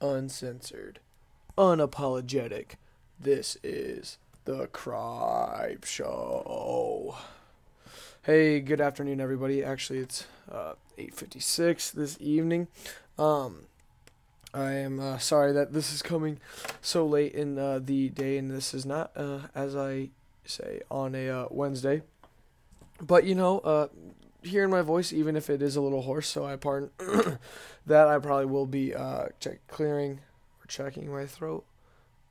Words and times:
uncensored, 0.00 1.00
unapologetic. 1.56 2.72
This 3.18 3.56
is 3.62 4.18
the 4.44 4.66
Cripe 4.68 5.84
Show. 5.84 7.16
Hey, 8.22 8.60
good 8.60 8.80
afternoon, 8.80 9.20
everybody. 9.20 9.64
Actually, 9.64 10.00
it's 10.00 10.26
uh, 10.50 10.74
8:56 10.96 11.92
this 11.92 12.16
evening. 12.20 12.68
Um, 13.18 13.66
I 14.54 14.72
am 14.72 15.00
uh, 15.00 15.18
sorry 15.18 15.52
that 15.52 15.72
this 15.72 15.92
is 15.92 16.02
coming 16.02 16.38
so 16.80 17.06
late 17.06 17.32
in 17.32 17.58
uh, 17.58 17.80
the 17.82 18.08
day, 18.08 18.38
and 18.38 18.50
this 18.50 18.72
is 18.72 18.86
not, 18.86 19.10
uh, 19.16 19.40
as 19.54 19.76
I 19.76 20.10
say, 20.44 20.80
on 20.90 21.14
a 21.14 21.28
uh, 21.28 21.46
Wednesday. 21.50 22.02
But 23.00 23.24
you 23.24 23.34
know, 23.34 23.58
uh, 23.60 23.88
hearing 24.42 24.70
my 24.70 24.82
voice, 24.82 25.12
even 25.12 25.36
if 25.36 25.50
it 25.50 25.62
is 25.62 25.76
a 25.76 25.80
little 25.80 26.02
hoarse, 26.02 26.28
so 26.28 26.44
I 26.44 26.56
pardon 26.56 26.90
that. 27.86 28.08
I 28.08 28.18
probably 28.18 28.46
will 28.46 28.66
be 28.66 28.94
uh, 28.94 29.26
check 29.40 29.60
clearing 29.68 30.20
or 30.60 30.66
checking 30.66 31.10
my 31.12 31.26
throat 31.26 31.64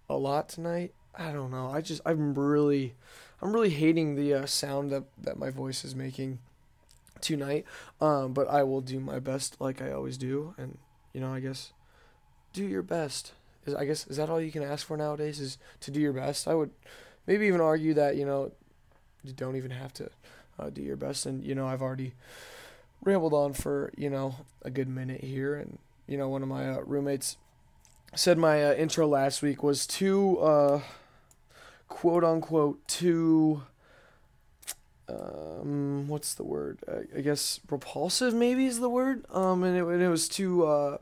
a 0.09 0.15
lot 0.15 0.49
tonight. 0.49 0.93
I 1.15 1.31
don't 1.31 1.51
know. 1.51 1.69
I 1.69 1.81
just 1.81 2.01
I'm 2.05 2.33
really 2.33 2.95
I'm 3.41 3.53
really 3.53 3.69
hating 3.69 4.15
the 4.15 4.33
uh, 4.33 4.45
sound 4.45 4.91
that 4.91 5.03
that 5.21 5.37
my 5.37 5.49
voice 5.49 5.83
is 5.83 5.95
making 5.95 6.39
tonight. 7.21 7.65
Um, 7.99 8.33
but 8.33 8.47
I 8.47 8.63
will 8.63 8.81
do 8.81 8.99
my 8.99 9.19
best, 9.19 9.59
like 9.59 9.81
I 9.81 9.91
always 9.91 10.17
do, 10.17 10.53
and 10.57 10.77
you 11.13 11.21
know, 11.21 11.33
I 11.33 11.39
guess 11.39 11.73
do 12.53 12.65
your 12.65 12.83
best. 12.83 13.33
Is 13.65 13.75
I 13.75 13.85
guess 13.85 14.07
is 14.07 14.17
that 14.17 14.29
all 14.29 14.41
you 14.41 14.51
can 14.51 14.63
ask 14.63 14.85
for 14.85 14.97
nowadays? 14.97 15.39
Is 15.39 15.57
to 15.81 15.91
do 15.91 15.99
your 15.99 16.13
best. 16.13 16.47
I 16.47 16.53
would 16.53 16.71
maybe 17.25 17.47
even 17.47 17.61
argue 17.61 17.93
that 17.95 18.15
you 18.15 18.25
know 18.25 18.51
you 19.23 19.33
don't 19.33 19.55
even 19.55 19.71
have 19.71 19.93
to 19.95 20.09
uh, 20.59 20.69
do 20.69 20.81
your 20.81 20.95
best. 20.95 21.25
And 21.25 21.43
you 21.43 21.55
know, 21.55 21.67
I've 21.67 21.81
already 21.81 22.13
rambled 23.03 23.33
on 23.33 23.53
for 23.53 23.91
you 23.97 24.09
know 24.09 24.35
a 24.63 24.69
good 24.69 24.87
minute 24.87 25.23
here, 25.23 25.55
and 25.55 25.77
you 26.07 26.17
know, 26.17 26.29
one 26.29 26.41
of 26.41 26.49
my 26.49 26.69
uh, 26.69 26.81
roommates 26.85 27.37
said 28.15 28.37
my 28.37 28.63
uh, 28.63 28.73
intro 28.73 29.07
last 29.07 29.41
week 29.41 29.61
was 29.61 29.85
too 29.85 30.39
uh, 30.39 30.81
quote 31.87 32.23
unquote 32.23 32.85
too. 32.87 33.63
Um, 35.09 36.07
what's 36.07 36.33
the 36.33 36.43
word? 36.43 36.79
I, 36.87 37.19
I 37.19 37.21
guess 37.21 37.61
repulsive 37.69 38.33
maybe 38.33 38.65
is 38.65 38.79
the 38.79 38.89
word. 38.89 39.25
Um, 39.29 39.63
and 39.63 39.77
it, 39.77 39.83
and 39.83 40.01
it 40.01 40.09
was 40.09 40.27
too, 40.27 40.65
uh, 40.65 40.97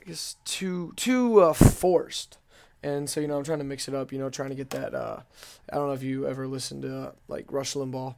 I 0.00 0.04
guess 0.04 0.36
too 0.44 0.92
too 0.96 1.52
forced. 1.54 2.38
And 2.82 3.08
so, 3.10 3.20
you 3.20 3.26
know, 3.26 3.36
I'm 3.36 3.44
trying 3.44 3.58
to 3.58 3.64
mix 3.64 3.88
it 3.88 3.94
up, 3.94 4.12
you 4.12 4.18
know, 4.18 4.30
trying 4.30 4.50
to 4.50 4.54
get 4.54 4.70
that. 4.70 4.94
Uh, 4.94 5.20
I 5.72 5.76
don't 5.76 5.88
know 5.88 5.94
if 5.94 6.02
you 6.02 6.26
ever 6.26 6.46
listened 6.46 6.82
to 6.82 6.96
uh, 6.96 7.12
like 7.26 7.50
Rush 7.50 7.74
Limbaugh 7.74 8.14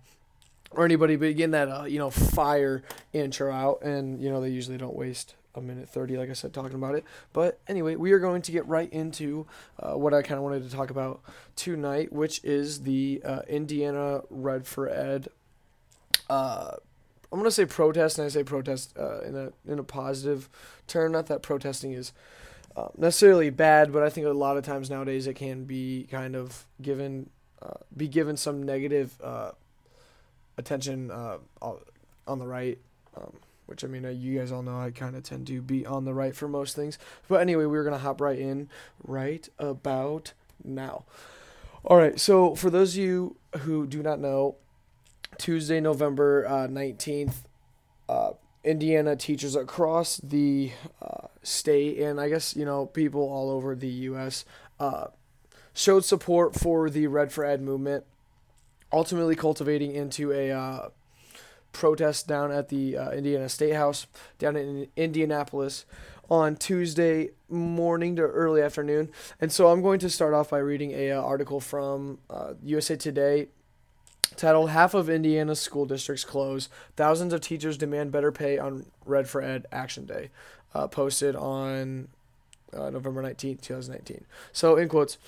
or 0.71 0.85
anybody, 0.85 1.17
but 1.17 1.35
getting 1.37 1.53
that, 1.53 1.69
uh, 1.69 1.85
you 1.85 1.99
know, 1.99 2.11
fire 2.11 2.83
intro 3.13 3.53
out. 3.53 3.83
And, 3.83 4.23
you 4.23 4.31
know, 4.31 4.41
they 4.41 4.51
usually 4.51 4.77
don't 4.77 4.95
waste 4.95 5.35
a 5.55 5.61
minute 5.61 5.89
30, 5.89 6.17
like 6.19 6.31
I 6.31 6.35
said, 6.35 6.53
talking 6.53 6.77
about 6.77 6.95
it. 6.95 7.05
But 7.33 7.59
anyway, 7.67 7.97
we 7.97 8.13
are 8.13 8.19
going 8.19 8.43
to 8.43 8.53
get 8.53 8.67
right 8.67 8.93
into 8.93 9.47
uh, 9.79 9.95
what 9.95 10.15
I 10.15 10.23
kind 10.23 10.39
of 10.39 10.45
wanted 10.45 10.69
to 10.69 10.77
talk 10.77 10.91
about 10.91 11.23
tonight, 11.57 12.13
which 12.13 12.45
is 12.45 12.83
the 12.83 13.23
uh, 13.25 13.41
Indiana 13.49 14.23
Red 14.31 14.67
for 14.67 14.89
Ed. 14.89 15.29
Uh, 16.29 16.73
I'm 17.33 17.39
gonna 17.39 17.51
say 17.51 17.65
protest, 17.65 18.19
and 18.19 18.27
I 18.27 18.29
say 18.29 18.43
protest 18.43 18.93
uh, 18.99 19.21
in 19.21 19.37
a 19.37 19.53
in 19.71 19.79
a 19.79 19.85
positive 19.85 20.49
term. 20.87 21.13
Not 21.13 21.27
that 21.27 21.43
protesting 21.43 21.93
is 21.93 22.13
uh, 22.81 22.89
necessarily 22.97 23.51
bad, 23.51 23.93
but 23.93 24.03
I 24.03 24.09
think 24.09 24.27
a 24.27 24.31
lot 24.31 24.57
of 24.57 24.65
times 24.65 24.91
nowadays 24.91 25.27
it 25.27 25.35
can 25.35 25.65
be 25.65 26.07
kind 26.11 26.35
of 26.35 26.67
given 26.81 27.31
uh, 27.61 27.75
be 27.95 28.09
given 28.09 28.37
some 28.37 28.63
negative 28.63 29.21
uh, 29.23 29.51
attention 30.57 31.11
uh, 31.11 31.39
on 32.27 32.39
the 32.39 32.47
right. 32.47 32.79
Um, 33.17 33.35
which 33.67 33.85
I 33.85 33.87
mean, 33.87 34.05
uh, 34.05 34.09
you 34.09 34.39
guys 34.39 34.51
all 34.51 34.63
know 34.63 34.81
I 34.81 34.91
kind 34.91 35.15
of 35.15 35.23
tend 35.23 35.47
to 35.49 35.61
be 35.61 35.87
on 35.87 36.05
the 36.05 36.15
right 36.15 36.35
for 36.35 36.49
most 36.49 36.75
things. 36.75 36.99
But 37.29 37.41
anyway, 37.41 37.67
we're 37.67 37.85
gonna 37.85 37.99
hop 37.99 38.21
right 38.21 38.39
in 38.39 38.69
right 39.05 39.49
about 39.59 40.33
now. 40.65 41.05
All 41.85 41.97
right, 41.97 42.19
so 42.19 42.55
for 42.55 42.71
those 42.71 42.95
of 42.95 43.03
you 43.03 43.37
who 43.59 43.87
do 43.87 44.03
not 44.03 44.21
know, 44.21 44.57
Tuesday, 45.39 45.81
November 45.81 46.47
uh, 46.49 46.67
nineteenth, 46.67 47.47
Indiana 48.65 49.17
teachers 49.17 49.55
across 49.55 50.19
the 50.19 50.73
uh, 51.01 51.10
state 51.43 51.99
and 51.99 52.21
I 52.21 52.29
guess 52.29 52.55
you 52.57 52.65
know 52.65 52.87
people 52.87 53.23
all 53.23 53.51
over 53.51 53.75
the 53.75 53.89
U.S. 53.89 54.45
Uh, 54.79 55.07
showed 55.73 56.05
support 56.05 56.55
for 56.55 56.91
the 56.91 57.07
Red 57.07 57.33
for 57.33 57.45
Ed 57.45 57.61
movement, 57.61 58.05
ultimately 58.93 59.37
cultivating 59.37 59.95
into 59.95 60.33
a 60.33 60.51
uh, 60.51 60.89
protest 61.73 62.27
down 62.27 62.51
at 62.51 62.69
the 62.69 62.97
uh, 62.97 63.11
Indiana 63.11 63.49
State 63.49 63.75
House 63.75 64.07
down 64.39 64.57
in 64.57 64.89
Indianapolis 64.97 65.85
on 66.29 66.57
Tuesday 66.57 67.31
morning 67.49 68.17
to 68.17 68.23
early 68.23 68.63
afternoon. 68.63 69.11
And 69.41 69.51
so 69.51 69.69
I'm 69.69 69.83
going 69.83 69.99
to 70.01 70.11
start 70.11 70.35
off 70.35 70.51
by 70.51 70.59
reading 70.59 70.93
a 70.93 71.13
uh, 71.13 71.21
article 71.21 71.61
from 71.61 72.19
USA 72.63 72.97
Today 72.97 73.49
titled 74.37 74.71
Half 74.71 74.95
of 74.95 75.11
Indiana's 75.11 75.61
School 75.61 75.87
Districts 75.87 76.25
Close. 76.25 76.69
Thousands 76.97 77.33
of 77.33 77.41
teachers 77.41 77.77
demand 77.77 78.13
better 78.13 78.33
pay 78.33 78.59
on 78.59 78.87
Red 79.05 79.29
for 79.29 79.43
Ed 79.43 79.67
Action 79.73 80.07
Day. 80.07 80.31
Uh, 80.73 80.87
posted 80.87 81.35
on 81.35 82.09
uh, 82.73 82.91
November 82.91 83.23
19, 83.23 83.57
2019. 83.57 84.25
So, 84.53 84.77
in 84.77 84.89
quotes, 84.89 85.19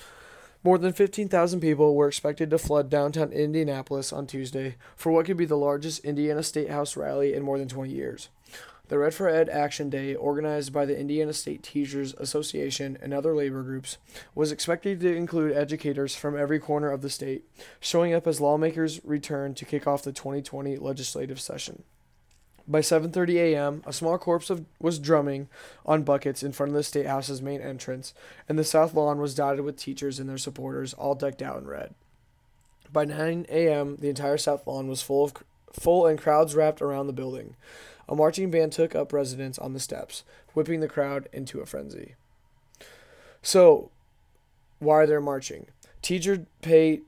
more 0.63 0.77
than 0.77 0.93
15,000 0.93 1.59
people 1.59 1.93
were 1.93 2.07
expected 2.07 2.49
to 2.49 2.57
flood 2.57 2.89
downtown 2.89 3.33
Indianapolis 3.33 4.13
on 4.13 4.25
Tuesday 4.25 4.75
for 4.95 5.11
what 5.11 5.25
could 5.25 5.35
be 5.35 5.45
the 5.45 5.57
largest 5.57 6.05
Indiana 6.05 6.41
State 6.41 6.69
House 6.69 6.95
rally 6.95 7.33
in 7.33 7.43
more 7.43 7.57
than 7.57 7.67
20 7.67 7.91
years. 7.91 8.29
The 8.87 8.97
Red 8.97 9.13
for 9.13 9.27
Ed 9.27 9.49
Action 9.49 9.89
Day, 9.89 10.13
organized 10.13 10.71
by 10.71 10.85
the 10.85 10.97
Indiana 10.97 11.33
State 11.33 11.63
Teachers 11.63 12.13
Association 12.13 12.97
and 13.01 13.13
other 13.13 13.33
labor 13.33 13.63
groups, 13.63 13.97
was 14.35 14.51
expected 14.51 14.99
to 15.01 15.15
include 15.15 15.55
educators 15.55 16.15
from 16.15 16.37
every 16.37 16.59
corner 16.59 16.91
of 16.91 17.01
the 17.01 17.09
state, 17.09 17.43
showing 17.79 18.13
up 18.13 18.27
as 18.27 18.39
lawmakers 18.39 19.03
returned 19.03 19.57
to 19.57 19.65
kick 19.65 19.87
off 19.87 20.03
the 20.03 20.11
2020 20.11 20.77
legislative 20.77 21.41
session. 21.41 21.83
By 22.67 22.79
7:30 22.79 23.35
a.m., 23.35 23.83
a 23.85 23.91
small 23.91 24.17
corps 24.17 24.49
of, 24.49 24.65
was 24.79 24.99
drumming 24.99 25.49
on 25.85 26.03
buckets 26.03 26.43
in 26.43 26.53
front 26.53 26.71
of 26.71 26.75
the 26.75 26.83
state 26.83 27.05
house's 27.05 27.41
main 27.41 27.61
entrance, 27.61 28.13
and 28.47 28.57
the 28.57 28.63
south 28.63 28.93
lawn 28.93 29.19
was 29.19 29.35
dotted 29.35 29.61
with 29.61 29.77
teachers 29.77 30.19
and 30.19 30.29
their 30.29 30.37
supporters, 30.37 30.93
all 30.93 31.15
decked 31.15 31.41
out 31.41 31.57
in 31.57 31.67
red. 31.67 31.93
By 32.91 33.05
9 33.05 33.47
a.m., 33.49 33.97
the 33.99 34.09
entire 34.09 34.37
south 34.37 34.65
lawn 34.65 34.87
was 34.87 35.01
full 35.01 35.25
of 35.25 35.33
full 35.73 36.05
and 36.05 36.19
crowds 36.19 36.55
wrapped 36.55 36.81
around 36.81 37.07
the 37.07 37.13
building. 37.13 37.55
A 38.07 38.15
marching 38.15 38.51
band 38.51 38.71
took 38.71 38.95
up 38.95 39.11
residence 39.11 39.57
on 39.57 39.73
the 39.73 39.79
steps, 39.79 40.23
whipping 40.53 40.79
the 40.79 40.87
crowd 40.87 41.27
into 41.33 41.59
a 41.59 41.65
frenzy. 41.65 42.15
So, 43.41 43.91
why 44.79 44.95
are 44.95 45.07
they 45.07 45.17
marching? 45.17 45.67
Teacher 46.01 46.45
pay 46.61 47.01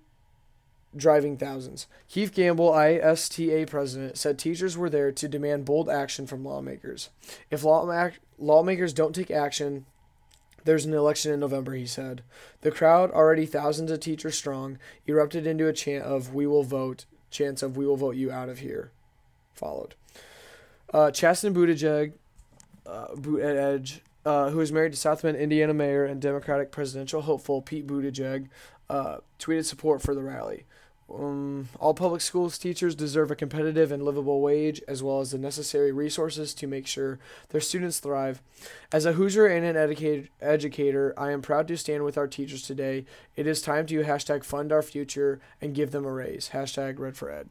driving 0.96 1.38
thousands. 1.38 1.88
Keith 2.08 2.34
Gambill, 2.34 2.74
ISTA 2.74 3.66
president, 3.68 4.18
said 4.18 4.38
teachers 4.38 4.78
were 4.78 4.90
there 4.90 5.12
to 5.12 5.28
demand 5.28 5.66
bold 5.66 5.90
action 5.90 6.28
from 6.28 6.44
lawmakers. 6.46 7.10
If 7.50 7.64
law- 7.64 8.12
lawmakers 8.38 8.94
don't 8.94 9.14
take 9.14 9.32
action, 9.32 9.86
there's 10.64 10.86
an 10.86 10.94
election 10.94 11.32
in 11.32 11.40
November, 11.40 11.74
he 11.74 11.86
said. 11.86 12.24
The 12.62 12.72
crowd, 12.72 13.12
already 13.12 13.46
thousands 13.46 13.92
of 13.92 14.00
teachers 14.00 14.38
strong, 14.38 14.80
erupted 15.08 15.46
into 15.46 15.68
a 15.68 15.74
chant 15.74 16.04
of 16.04 16.34
"We 16.34 16.48
will 16.48 16.64
vote," 16.64 17.06
chants 17.30 17.62
of 17.62 17.78
"We 17.78 17.86
will 17.86 17.98
vote 17.98 18.16
you 18.16 18.32
out 18.32 18.50
of 18.50 18.60
here," 18.60 18.92
followed. 19.54 19.96
Uh, 20.94 21.12
Chasten 21.12 21.54
Buttigieg, 21.54 22.14
uh, 22.86 23.16
uh, 24.26 24.50
who 24.50 24.60
is 24.60 24.72
married 24.72 24.94
to 24.94 24.98
South 24.98 25.22
Bend, 25.22 25.38
Indiana 25.38 25.74
mayor 25.74 26.06
and 26.06 26.22
Democratic 26.22 26.72
presidential 26.72 27.22
hopeful 27.22 27.62
Pete 27.62 27.86
Buttigieg, 27.86 28.50
uh, 28.90 29.18
tweeted 29.40 29.66
support 29.66 30.02
for 30.02 30.16
the 30.16 30.24
rally. 30.24 30.66
Um, 31.14 31.70
all 31.80 31.94
public 31.94 32.22
schools 32.22 32.58
teachers 32.58 32.96
deserve 32.96 33.30
a 33.30 33.36
competitive 33.36 33.92
and 33.92 34.04
livable 34.04 34.42
wage, 34.42 34.82
as 34.88 35.04
well 35.04 35.22
as 35.22 35.32
the 35.32 35.38
necessary 35.38 35.92
resources 35.92 36.54
to 36.56 36.68
make 36.68 36.88
sure 36.88 37.20
their 37.50 37.62
students 37.62 38.00
thrive. 38.00 38.42
As 38.92 39.06
a 39.06 39.14
Hoosier 39.14 39.46
and 39.46 39.66
an 39.66 39.78
educator, 40.42 41.14
I 41.18 41.32
am 41.32 41.42
proud 41.42 41.68
to 41.68 41.78
stand 41.78 42.04
with 42.04 42.18
our 42.18 42.28
teachers 42.28 42.64
today. 42.64 43.06
It 43.36 43.46
is 43.46 43.62
time 43.62 43.86
to 43.88 44.04
hashtag 44.04 44.44
fund 44.44 44.72
our 44.72 44.82
future 44.82 45.40
and 45.62 45.76
give 45.76 45.92
them 45.92 46.06
a 46.06 46.12
raise. 46.12 46.50
Hashtag 46.50 46.98
Red 46.98 47.16
for 47.16 47.32
Ed. 47.32 47.50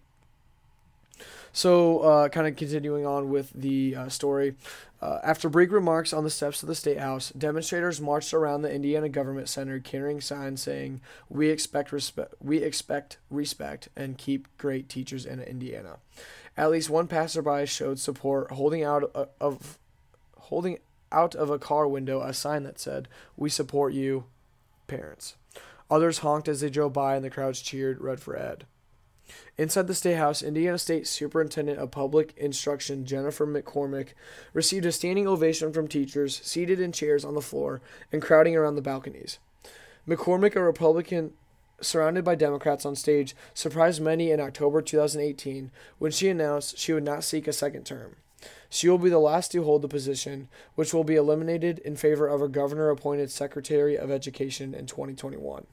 So, 1.57 2.01
uh, 2.01 2.29
kind 2.31 2.49
of 2.49 2.57
continuing 2.57 3.07
on 3.07 3.31
with 3.31 3.53
the 3.55 3.95
uh, 3.95 4.09
story. 4.09 4.57
Uh, 5.01 5.21
after 5.23 5.49
brief 5.49 5.71
remarks 5.71 6.13
on 6.13 6.25
the 6.25 6.31
steps 6.31 6.65
of 6.65 6.67
the 6.67 6.75
State 6.75 6.99
House, 6.99 7.31
demonstrators 7.31 8.01
marched 8.01 8.35
around 8.35 8.63
the 8.63 8.75
Indiana 8.75 9.09
Government 9.09 9.49
Center 9.49 9.79
carrying 9.79 10.21
signs 10.21 10.63
saying, 10.63 11.01
"We 11.29 11.51
expect 11.51 11.93
respect. 11.93 12.35
We 12.43 12.59
expect 12.59 13.19
respect 13.31 13.89
and 13.95 14.19
keep 14.19 14.49
great 14.59 14.89
teachers 14.89 15.25
in 15.25 15.41
Indiana." 15.41 15.99
At 16.57 16.73
least 16.73 16.91
one 16.91 17.07
passerby 17.07 17.67
showed 17.67 18.01
support, 18.01 18.51
holding 18.51 18.83
out 18.83 19.09
uh, 19.15 19.27
of 19.41 19.79
holding 20.37 20.79
out 21.13 21.37
of 21.37 21.51
a 21.51 21.59
car 21.61 21.87
window 21.87 22.21
a 22.21 22.35
sign 22.35 22.65
that 22.65 22.81
said, 22.81 23.07
"We 23.37 23.49
support 23.49 23.93
you, 23.93 24.25
parents." 24.89 25.37
Others 25.89 26.19
honked 26.19 26.49
as 26.49 26.63
they 26.63 26.71
drove 26.71 26.95
by, 26.95 27.15
and 27.15 27.25
the 27.25 27.31
crowds 27.31 27.61
cheered, 27.61 28.01
"Red 28.01 28.19
for 28.19 28.37
Ed." 28.37 28.67
Inside 29.57 29.87
the 29.87 29.95
State 29.95 30.17
House, 30.17 30.43
Indiana 30.43 30.79
State 30.79 31.07
Superintendent 31.07 31.79
of 31.79 31.91
Public 31.91 32.35
Instruction 32.37 33.05
Jennifer 33.05 33.47
McCormick 33.47 34.09
received 34.53 34.85
a 34.87 34.93
standing 34.93 35.27
ovation 35.27 35.73
from 35.73 35.89
teachers 35.89 36.41
seated 36.43 36.81
in 36.81 36.93
chairs 36.93 37.25
on 37.25 37.35
the 37.35 37.41
floor 37.41 37.81
and 38.13 38.23
crowding 38.23 38.57
around 38.57 38.77
the 38.77 38.83
balconies. 38.83 39.39
McCormick, 40.09 40.57
a 40.57 40.63
Republican 40.63 41.33
surrounded 41.81 42.25
by 42.25 42.35
Democrats 42.35 42.87
on 42.87 42.97
stage, 42.97 43.35
surprised 43.53 44.01
many 44.01 44.31
in 44.31 44.41
October 44.41 44.81
2018 44.81 45.71
when 45.99 46.11
she 46.11 46.29
announced 46.29 46.79
she 46.79 46.93
would 46.93 47.05
not 47.05 47.25
seek 47.25 47.47
a 47.47 47.53
second 47.53 47.85
term. 47.85 48.17
She 48.69 48.89
will 48.89 48.99
be 48.99 49.11
the 49.11 49.19
last 49.19 49.53
to 49.53 49.65
hold 49.65 49.83
the 49.83 49.89
position, 49.89 50.49
which 50.75 50.93
will 50.93 51.05
be 51.05 51.15
eliminated 51.15 51.79
in 51.79 51.97
favor 51.97 52.27
of 52.27 52.43
a 52.43 52.49
governor 52.49 52.91
appointed 52.91 53.31
Secretary 53.31 53.97
of 53.97 54.11
Education 54.11 54.75
in 54.75 54.87
2021. 54.87 55.67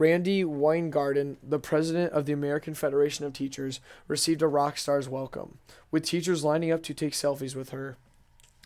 Randi 0.00 0.44
Weingarten, 0.44 1.36
the 1.42 1.58
president 1.58 2.14
of 2.14 2.24
the 2.24 2.32
American 2.32 2.72
Federation 2.72 3.26
of 3.26 3.34
Teachers, 3.34 3.80
received 4.08 4.40
a 4.40 4.48
rock 4.48 4.78
star's 4.78 5.10
welcome, 5.10 5.58
with 5.90 6.06
teachers 6.06 6.42
lining 6.42 6.72
up 6.72 6.82
to 6.84 6.94
take 6.94 7.12
selfies 7.12 7.54
with 7.54 7.68
her. 7.68 7.98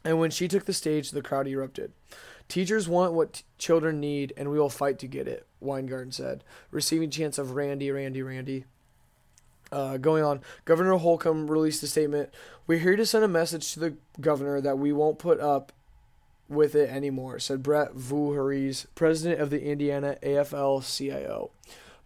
And 0.04 0.20
when 0.20 0.30
she 0.30 0.46
took 0.46 0.64
the 0.64 0.72
stage, 0.72 1.10
the 1.10 1.22
crowd 1.22 1.48
erupted. 1.48 1.90
Teachers 2.46 2.88
want 2.88 3.14
what 3.14 3.32
t- 3.32 3.42
children 3.58 3.98
need, 3.98 4.32
and 4.36 4.48
we 4.48 4.60
will 4.60 4.70
fight 4.70 4.96
to 5.00 5.08
get 5.08 5.26
it, 5.26 5.44
Weingarten 5.58 6.12
said, 6.12 6.44
receiving 6.70 7.10
chants 7.10 7.36
of 7.36 7.56
Randy, 7.56 7.90
Randy, 7.90 8.22
Randy. 8.22 8.64
Uh, 9.72 9.96
going 9.96 10.22
on, 10.22 10.40
Governor 10.64 10.98
Holcomb 10.98 11.50
released 11.50 11.82
a 11.82 11.88
statement. 11.88 12.30
We're 12.68 12.78
here 12.78 12.94
to 12.94 13.04
send 13.04 13.24
a 13.24 13.28
message 13.28 13.72
to 13.72 13.80
the 13.80 13.96
governor 14.20 14.60
that 14.60 14.78
we 14.78 14.92
won't 14.92 15.18
put 15.18 15.40
up 15.40 15.72
with 16.48 16.74
it 16.74 16.90
anymore, 16.90 17.38
said 17.38 17.62
Brett 17.62 17.94
Voorhies, 17.94 18.86
president 18.94 19.40
of 19.40 19.50
the 19.50 19.64
Indiana 19.64 20.16
AFL 20.22 20.82
CIO. 20.96 21.50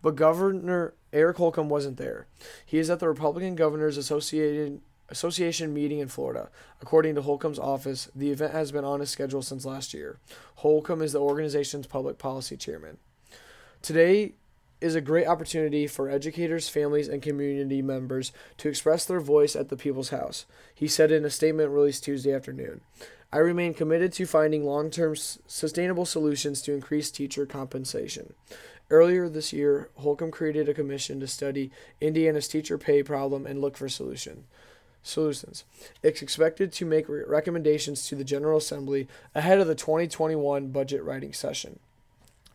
But 0.02 0.16
Governor 0.16 0.94
Eric 1.12 1.38
Holcomb 1.38 1.68
wasn't 1.68 1.96
there. 1.96 2.26
He 2.64 2.78
is 2.78 2.90
at 2.90 3.00
the 3.00 3.08
Republican 3.08 3.54
Governors 3.54 3.96
Associated 3.96 4.80
Association 5.08 5.72
meeting 5.72 6.00
in 6.00 6.08
Florida. 6.08 6.50
According 6.82 7.14
to 7.14 7.22
Holcomb's 7.22 7.58
office, 7.58 8.10
the 8.14 8.30
event 8.30 8.52
has 8.52 8.72
been 8.72 8.84
on 8.84 9.00
his 9.00 9.10
schedule 9.10 9.42
since 9.42 9.64
last 9.64 9.94
year. 9.94 10.18
Holcomb 10.56 11.02
is 11.02 11.12
the 11.12 11.20
organization's 11.20 11.86
public 11.86 12.18
policy 12.18 12.56
chairman. 12.56 12.98
Today 13.80 14.34
is 14.80 14.94
a 14.94 15.00
great 15.00 15.26
opportunity 15.26 15.86
for 15.86 16.08
educators, 16.08 16.68
families, 16.68 17.08
and 17.08 17.22
community 17.22 17.82
members 17.82 18.32
to 18.58 18.68
express 18.68 19.04
their 19.04 19.20
voice 19.20 19.56
at 19.56 19.70
the 19.70 19.76
People's 19.76 20.10
House, 20.10 20.46
he 20.74 20.86
said 20.86 21.10
in 21.10 21.24
a 21.24 21.30
statement 21.30 21.70
released 21.70 22.04
Tuesday 22.04 22.32
afternoon. 22.32 22.80
I 23.32 23.38
remain 23.38 23.74
committed 23.74 24.12
to 24.14 24.26
finding 24.26 24.64
long 24.64 24.90
term 24.90 25.14
sustainable 25.16 26.06
solutions 26.06 26.62
to 26.62 26.72
increase 26.72 27.10
teacher 27.10 27.44
compensation. 27.44 28.32
Earlier 28.90 29.28
this 29.28 29.52
year, 29.52 29.90
Holcomb 29.96 30.30
created 30.30 30.68
a 30.68 30.74
commission 30.74 31.20
to 31.20 31.26
study 31.26 31.70
Indiana's 32.00 32.48
teacher 32.48 32.78
pay 32.78 33.02
problem 33.02 33.46
and 33.46 33.60
look 33.60 33.76
for 33.76 33.88
solution. 33.88 34.44
Solutions. 35.02 35.64
It's 36.02 36.22
expected 36.22 36.72
to 36.72 36.86
make 36.86 37.04
recommendations 37.08 38.06
to 38.06 38.14
the 38.14 38.24
General 38.24 38.58
Assembly 38.58 39.06
ahead 39.34 39.60
of 39.60 39.66
the 39.66 39.74
2021 39.74 40.68
budget 40.68 41.02
writing 41.02 41.34
session. 41.34 41.78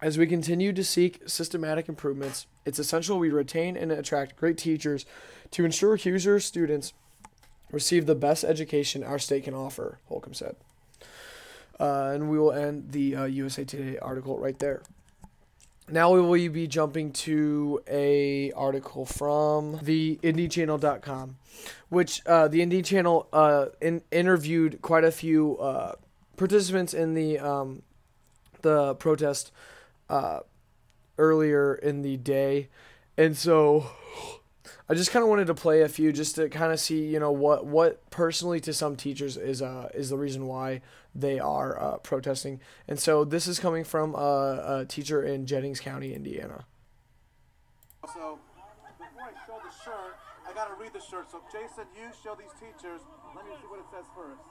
As 0.02 0.18
we 0.18 0.28
continue 0.28 0.74
to 0.74 0.84
seek 0.84 1.22
systematic 1.28 1.88
improvements, 1.88 2.48
it's 2.66 2.80
essential 2.80 3.20
we 3.20 3.30
retain 3.30 3.78
and 3.78 3.92
attract 3.92 4.36
great 4.36 4.58
teachers 4.58 5.06
to 5.52 5.66
ensure 5.66 5.98
Hoosier 5.98 6.40
students 6.40 6.94
receive 7.74 8.06
the 8.06 8.16
best 8.16 8.46
education 8.46 9.04
our 9.04 9.20
state 9.20 9.44
can 9.44 9.54
offer, 9.54 10.00
Holcomb 10.06 10.34
said. 10.34 10.56
Uh, 11.80 12.12
and 12.14 12.30
we 12.30 12.38
will 12.40 12.54
end 12.54 12.92
the 12.92 13.16
uh, 13.16 13.26
USA 13.26 13.66
Today 13.66 13.98
article 13.98 14.40
right 14.40 14.58
there. 14.60 14.84
Now 15.90 16.14
we 16.14 16.22
will 16.22 16.50
be 16.50 16.68
jumping 16.68 17.12
to 17.12 17.82
a 17.90 18.52
article 18.54 19.06
from 19.06 19.80
the 19.82 20.18
IndyChannel.com, 20.24 21.36
which 21.90 22.22
uh, 22.26 22.48
the 22.48 22.62
Indy 22.62 22.82
Channel 22.82 23.28
uh, 23.34 23.66
in, 23.82 24.02
interviewed 24.10 24.82
quite 24.82 25.04
a 25.04 25.12
few 25.12 25.58
uh, 25.58 25.96
participants 26.38 26.94
in 26.94 27.16
the 27.16 27.38
um, 27.38 27.82
the 28.62 28.96
protest 28.96 29.52
uh, 30.10 30.40
earlier 31.18 31.76
in 31.76 32.02
the 32.02 32.16
day, 32.16 32.70
and 33.18 33.36
so 33.36 33.92
I 34.90 34.96
just 34.96 35.12
kind 35.12 35.24
of 35.24 35.30
wanted 35.30 35.48
to 35.48 35.54
play 35.54 35.82
a 35.82 35.88
few 35.88 36.12
just 36.12 36.36
to 36.36 36.50
kind 36.50 36.74
of 36.74 36.80
see, 36.80 37.06
you 37.06 37.20
know, 37.20 37.32
what 37.32 37.66
what 37.66 38.10
personally 38.10 38.60
to 38.62 38.74
some 38.74 38.96
teachers 38.96 39.38
is 39.38 39.62
uh 39.62 39.90
is 39.94 40.10
the 40.10 40.18
reason 40.18 40.46
why 40.48 40.82
they 41.16 41.40
are 41.40 41.82
uh, 41.82 41.98
protesting. 41.98 42.60
And 42.88 43.00
so 43.00 43.24
this 43.24 43.48
is 43.48 43.60
coming 43.60 43.84
from 43.84 44.14
a, 44.16 44.82
a 44.82 44.86
teacher 44.86 45.24
in 45.24 45.46
Jennings 45.46 45.80
County, 45.80 46.14
Indiana. 46.14 46.66
So 48.14 48.40
before 48.98 49.24
I 49.24 49.32
show 49.48 49.62
the 49.64 49.72
shirt, 49.84 50.18
I 50.48 50.54
gotta 50.54 50.74
read 50.80 50.92
the 50.92 51.00
shirt. 51.00 51.32
So 51.32 51.42
Jason, 51.52 51.86
you 51.96 52.10
show 52.22 52.36
these 52.36 52.52
teachers. 52.60 53.02
Let 53.36 53.46
me 53.46 53.52
see 53.62 53.68
what 53.68 53.80
it 53.80 53.86
says 53.90 54.06
first. 54.14 54.42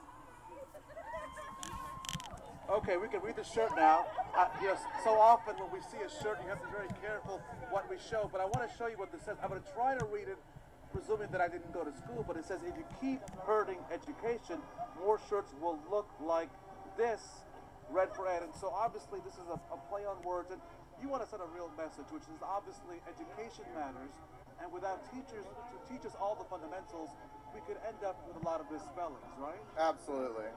Okay, 2.73 2.97
we 2.97 3.05
can 3.05 3.21
read 3.21 3.37
the 3.37 3.45
shirt 3.45 3.69
now. 3.77 4.09
Uh, 4.33 4.49
yes, 4.57 4.81
so 5.05 5.13
often 5.13 5.53
when 5.61 5.69
we 5.69 5.77
see 5.93 6.01
a 6.01 6.09
shirt, 6.09 6.41
you 6.41 6.49
have 6.49 6.57
to 6.57 6.65
be 6.65 6.73
very 6.73 6.89
careful 7.05 7.37
what 7.69 7.85
we 7.85 8.01
show. 8.01 8.25
But 8.33 8.41
I 8.41 8.49
want 8.49 8.65
to 8.65 8.71
show 8.73 8.89
you 8.89 8.97
what 8.97 9.13
this 9.13 9.21
says. 9.21 9.37
I'm 9.45 9.53
going 9.53 9.61
to 9.61 9.71
try 9.77 9.93
to 9.93 10.01
read 10.09 10.25
it, 10.25 10.41
presuming 10.89 11.29
that 11.29 11.37
I 11.37 11.45
didn't 11.53 11.69
go 11.69 11.85
to 11.85 11.93
school. 11.93 12.25
But 12.25 12.33
it 12.33 12.49
says, 12.49 12.65
if 12.65 12.73
you 12.73 12.81
keep 12.97 13.21
hurting 13.45 13.77
education, 13.93 14.57
more 14.97 15.21
shirts 15.29 15.53
will 15.61 15.77
look 15.85 16.09
like 16.17 16.49
this, 16.97 17.45
red 17.93 18.09
for 18.17 18.25
ed. 18.25 18.41
And 18.41 18.49
so 18.57 18.73
obviously 18.73 19.21
this 19.21 19.37
is 19.37 19.45
a, 19.53 19.57
a 19.69 19.77
play 19.93 20.09
on 20.09 20.17
words. 20.25 20.49
And 20.49 20.57
you 20.97 21.13
want 21.13 21.21
to 21.21 21.29
send 21.29 21.45
a 21.45 21.49
real 21.53 21.69
message, 21.77 22.09
which 22.09 22.25
is 22.25 22.41
obviously 22.41 22.97
education 23.05 23.69
matters. 23.77 24.17
And 24.57 24.73
without 24.73 25.05
teachers 25.13 25.45
to 25.45 25.77
teach 25.85 26.09
us 26.09 26.17
all 26.17 26.33
the 26.33 26.49
fundamentals, 26.49 27.13
we 27.53 27.61
could 27.69 27.77
end 27.85 28.01
up 28.01 28.17
with 28.25 28.41
a 28.41 28.43
lot 28.49 28.57
of 28.57 28.65
misspellings, 28.73 29.29
right? 29.37 29.61
Absolutely 29.77 30.49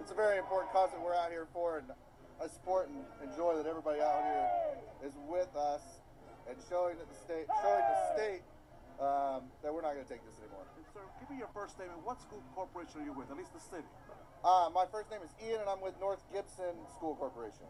it's 0.00 0.10
a 0.10 0.14
very 0.14 0.38
important 0.38 0.72
cause 0.72 0.90
that 0.90 1.00
we're 1.02 1.14
out 1.14 1.30
here 1.30 1.46
for, 1.52 1.78
and 1.78 1.90
I 2.42 2.46
support 2.46 2.88
and 2.88 3.02
enjoy 3.22 3.56
that 3.56 3.66
everybody 3.66 4.00
out 4.00 4.22
here 4.22 4.46
is 5.10 5.14
with 5.26 5.50
us 5.56 5.82
and 6.48 6.56
showing 6.70 6.96
that 6.98 7.08
the 7.10 7.18
state, 7.18 7.46
showing 7.62 7.82
the 7.82 7.98
state 8.14 8.42
um, 9.02 9.50
that 9.62 9.74
we're 9.74 9.82
not 9.82 9.94
going 9.94 10.06
to 10.06 10.10
take 10.10 10.22
this 10.26 10.38
anymore. 10.38 10.66
And 10.78 10.86
sir, 10.94 11.02
give 11.18 11.30
me 11.30 11.38
your 11.38 11.50
first 11.50 11.74
statement. 11.74 11.98
What 12.06 12.22
school 12.22 12.42
corporation 12.54 13.02
are 13.02 13.06
you 13.06 13.12
with? 13.12 13.30
At 13.30 13.36
least 13.36 13.52
the 13.52 13.60
city. 13.62 13.86
Uh, 14.46 14.70
my 14.70 14.86
first 14.86 15.10
name 15.10 15.20
is 15.22 15.34
Ian, 15.42 15.66
and 15.66 15.70
I'm 15.70 15.82
with 15.82 15.98
North 15.98 16.22
Gibson 16.30 16.78
School 16.94 17.18
Corporation. 17.18 17.66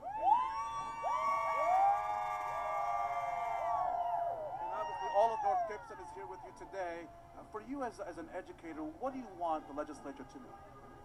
And 4.61 4.71
obviously, 4.77 5.11
all 5.17 5.33
of 5.33 5.41
North 5.41 5.65
Gibson 5.65 5.97
is 5.97 6.11
here 6.13 6.29
with 6.29 6.45
you 6.45 6.53
today. 6.61 7.09
Uh, 7.35 7.45
for 7.49 7.65
you 7.65 7.83
as, 7.89 7.97
as 8.05 8.21
an 8.21 8.29
educator, 8.37 8.85
what 9.01 9.17
do 9.17 9.19
you 9.19 9.33
want 9.41 9.65
the 9.65 9.73
legislature 9.73 10.29
to 10.29 10.39
do? 10.39 10.53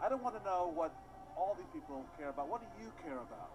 I 0.04 0.12
don't 0.12 0.22
want 0.22 0.36
to 0.36 0.44
know 0.44 0.68
what 0.76 0.92
all 1.38 1.56
these 1.58 1.70
people 1.74 2.06
care 2.18 2.30
about. 2.30 2.50
What 2.50 2.62
do 2.62 2.70
you 2.82 2.92
care 3.04 3.20
about? 3.20 3.52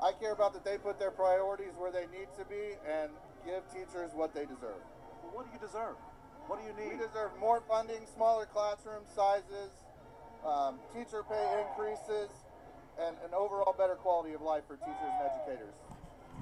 I 0.00 0.12
care 0.16 0.32
about 0.32 0.54
that 0.54 0.64
they 0.64 0.78
put 0.78 0.98
their 0.98 1.10
priorities 1.10 1.76
where 1.76 1.92
they 1.92 2.08
need 2.08 2.32
to 2.38 2.44
be 2.48 2.80
and 2.88 3.12
give 3.44 3.60
teachers 3.68 4.12
what 4.14 4.32
they 4.34 4.48
deserve. 4.48 4.80
Well, 5.20 5.32
what 5.36 5.44
do 5.44 5.52
you 5.52 5.60
deserve? 5.60 5.96
What 6.48 6.60
do 6.60 6.64
you 6.64 6.72
need? 6.72 6.96
We 6.96 7.06
deserve 7.06 7.36
more 7.38 7.62
funding, 7.68 8.08
smaller 8.08 8.46
classroom 8.46 9.04
sizes, 9.14 9.70
um, 10.44 10.80
teacher 10.96 11.22
pay 11.22 11.62
increases, 11.62 12.32
and 12.96 13.14
an 13.24 13.36
overall 13.36 13.74
better 13.76 13.94
quality 13.94 14.32
of 14.32 14.40
life 14.40 14.64
for 14.66 14.76
teachers 14.76 15.12
and 15.12 15.20
educators. 15.28 15.76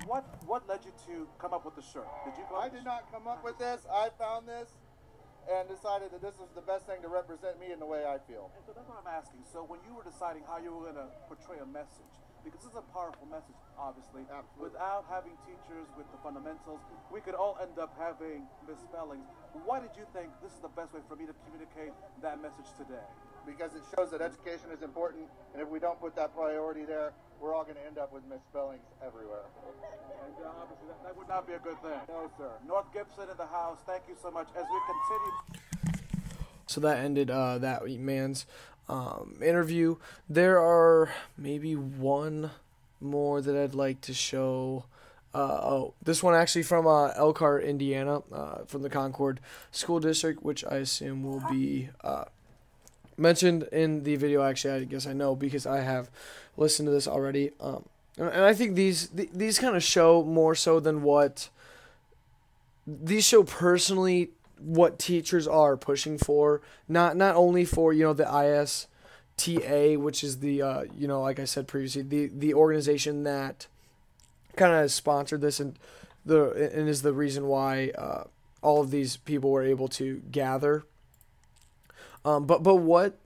What 0.07 0.25
what 0.47 0.69
led 0.69 0.85
you 0.85 0.93
to 1.11 1.27
come 1.39 1.53
up 1.53 1.65
with 1.65 1.75
the 1.75 1.83
shirt? 1.83 2.07
Did 2.25 2.39
you? 2.39 2.47
I 2.57 2.69
did 2.69 2.85
not 2.85 3.11
come 3.11 3.27
up 3.27 3.43
with 3.43 3.59
this. 3.59 3.83
I 3.91 4.11
found 4.19 4.47
this 4.47 4.71
and 5.47 5.69
decided 5.71 6.11
that 6.11 6.21
this 6.21 6.37
was 6.37 6.51
the 6.53 6.65
best 6.65 6.85
thing 6.85 7.01
to 7.03 7.09
represent 7.09 7.57
me 7.63 7.71
in 7.73 7.79
the 7.79 7.87
way 7.87 8.05
I 8.05 8.19
feel. 8.27 8.51
And 8.59 8.65
so 8.67 8.75
that's 8.75 8.89
what 8.91 8.99
I'm 8.99 9.09
asking. 9.09 9.47
So 9.49 9.63
when 9.65 9.81
you 9.87 9.95
were 9.95 10.05
deciding 10.05 10.43
how 10.45 10.59
you 10.59 10.75
were 10.75 10.91
going 10.91 11.01
to 11.01 11.09
portray 11.31 11.63
a 11.63 11.69
message, 11.69 12.13
because 12.45 12.63
this 12.63 12.73
is 12.73 12.79
a 12.79 12.89
powerful 12.95 13.27
message, 13.27 13.59
obviously. 13.77 14.25
Absolutely. 14.31 14.73
Without 14.73 15.05
having 15.11 15.35
teachers 15.45 15.89
with 15.99 16.07
the 16.15 16.21
fundamentals, 16.23 16.81
we 17.13 17.21
could 17.21 17.35
all 17.35 17.59
end 17.61 17.77
up 17.79 17.93
having 17.99 18.47
misspellings. 18.65 19.27
Why 19.67 19.81
did 19.81 19.93
you 19.99 20.07
think 20.15 20.31
this 20.41 20.55
is 20.55 20.61
the 20.63 20.73
best 20.73 20.95
way 20.95 21.03
for 21.09 21.17
me 21.17 21.27
to 21.27 21.35
communicate 21.45 21.93
that 22.23 22.41
message 22.41 22.71
today? 22.79 23.05
Because 23.49 23.75
it 23.75 23.83
shows 23.97 24.11
that 24.11 24.21
education 24.21 24.69
is 24.77 24.83
important, 24.83 25.25
and 25.55 25.63
if 25.63 25.69
we 25.69 25.81
don't 25.81 25.99
put 25.99 26.15
that 26.17 26.37
priority 26.37 26.85
there, 26.85 27.13
we're 27.41 27.55
all 27.55 27.65
going 27.65 27.77
to 27.77 27.87
end 27.87 27.97
up 27.97 28.13
with 28.13 28.23
misspellings 28.29 28.85
everywhere. 29.05 29.49
And 30.27 30.35
uh, 30.45 30.51
obviously, 30.61 30.87
that, 30.89 31.03
that 31.03 31.17
would 31.17 31.29
not 31.29 31.47
be 31.47 31.55
a 31.55 31.59
good 31.59 31.81
thing. 31.81 31.99
No, 32.09 32.31
sir. 32.37 32.51
North 32.67 32.93
Gibson 32.93 33.25
in 33.31 33.37
the 33.39 33.47
house. 33.47 33.79
Thank 33.87 34.03
you 34.09 34.17
so 34.21 34.31
much. 34.31 34.49
As 34.55 34.65
we 34.71 34.81
continue. 34.87 35.99
So 36.67 36.81
that 36.83 36.99
ended 36.99 37.31
uh, 37.31 37.59
that 37.59 37.89
man's 37.89 38.45
um, 38.89 39.39
interview. 39.43 39.97
There 40.29 40.59
are 40.59 41.11
maybe 41.37 41.75
one 41.75 42.51
more 43.01 43.41
that 43.41 43.57
I'd 43.57 43.75
like 43.75 44.03
to 44.03 44.15
show. 44.15 44.85
Uh, 45.35 45.61
oh, 45.63 45.95
this 46.03 46.23
one 46.23 46.35
actually 46.35 46.65
from 46.65 46.87
uh, 46.87 47.09
Elkhart, 47.17 47.65
Indiana, 47.65 48.23
uh, 48.33 48.65
from 48.67 48.83
the 48.83 48.91
Concord 48.91 49.41
School 49.71 50.01
District, 50.01 50.43
which 50.43 50.65
I 50.65 50.77
assume 50.77 51.23
will 51.23 51.43
be 51.51 51.91
uh, 52.03 52.25
mentioned 53.19 53.65
in 53.73 54.05
the 54.05 54.17
video. 54.17 54.43
Actually, 54.43 54.75
I 54.75 54.85
guess 54.85 55.07
I 55.07 55.13
know 55.13 55.35
because 55.35 55.67
I 55.67 55.81
have 55.81 56.11
listened 56.57 56.87
to 56.87 56.93
this 56.93 57.09
already. 57.09 57.51
Um, 57.61 57.85
and 58.17 58.45
I 58.45 58.55
think 58.55 58.75
these 58.75 59.09
th- 59.09 59.31
these 59.33 59.59
kind 59.59 59.77
of 59.77 59.83
show 59.83 60.25
more 60.25 60.55
so 60.55 60.81
than 60.81 61.03
what 61.03 61.51
these 62.87 63.27
show 63.27 63.43
personally 63.43 64.31
what 64.59 64.99
teachers 64.99 65.47
are 65.47 65.77
pushing 65.77 66.19
for. 66.19 66.61
Not 66.89 67.17
not 67.17 67.37
only 67.37 67.65
for 67.65 67.93
you 67.93 68.05
know 68.05 68.13
the 68.13 68.25
ISTA, 68.27 69.99
which 69.99 70.25
is 70.25 70.39
the 70.41 70.63
uh, 70.63 70.85
you 70.97 71.07
know 71.07 71.23
like 71.23 71.39
I 71.39 71.45
said 71.45 71.69
previously, 71.69 72.03
the 72.03 72.27
the 72.27 72.55
organization 72.55 73.23
that 73.25 73.67
kind 74.57 74.75
of 74.75 74.91
sponsored 74.91 75.41
this 75.41 75.61
and 75.61 75.79
the 76.27 76.71
and 76.75 76.89
is 76.89 77.03
the 77.03 77.13
reason 77.13 77.47
why 77.47 77.91
uh, 77.97 78.25
all 78.63 78.81
of 78.81 78.91
these 78.91 79.17
people 79.17 79.51
were 79.51 79.63
able 79.63 79.89
to 79.89 80.23
gather. 80.31 80.85
Um, 82.25 82.47
but 82.47 82.63
but 82.63 82.77
what 82.77 83.19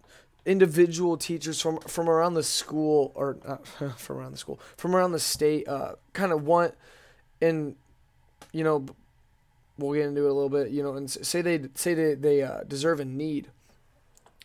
individual 0.45 1.17
teachers 1.17 1.61
from 1.61 1.79
from 1.81 2.09
around 2.09 2.35
the 2.35 2.43
school 2.43 3.13
or 3.15 3.37
uh, 3.47 3.57
from 3.97 4.19
around 4.19 4.33
the 4.33 4.39
school 4.39 4.59
from 4.77 4.97
around 4.97 5.13
the 5.13 5.21
state 5.21 5.69
uh, 5.69 5.93
kind 6.13 6.33
of 6.33 6.45
want 6.45 6.75
and 7.41 7.77
you 8.53 8.65
know 8.65 8.85
we'll 9.79 9.95
get 9.95 10.07
into 10.07 10.25
it 10.25 10.31
a 10.31 10.33
little 10.33 10.49
bit 10.49 10.71
you 10.71 10.83
know 10.83 10.95
and 10.95 11.11
say 11.11 11.43
they 11.43 11.61
say 11.75 11.95
they, 11.95 12.15
they 12.15 12.43
uh, 12.43 12.63
deserve 12.65 13.01
a 13.01 13.05
need. 13.05 13.49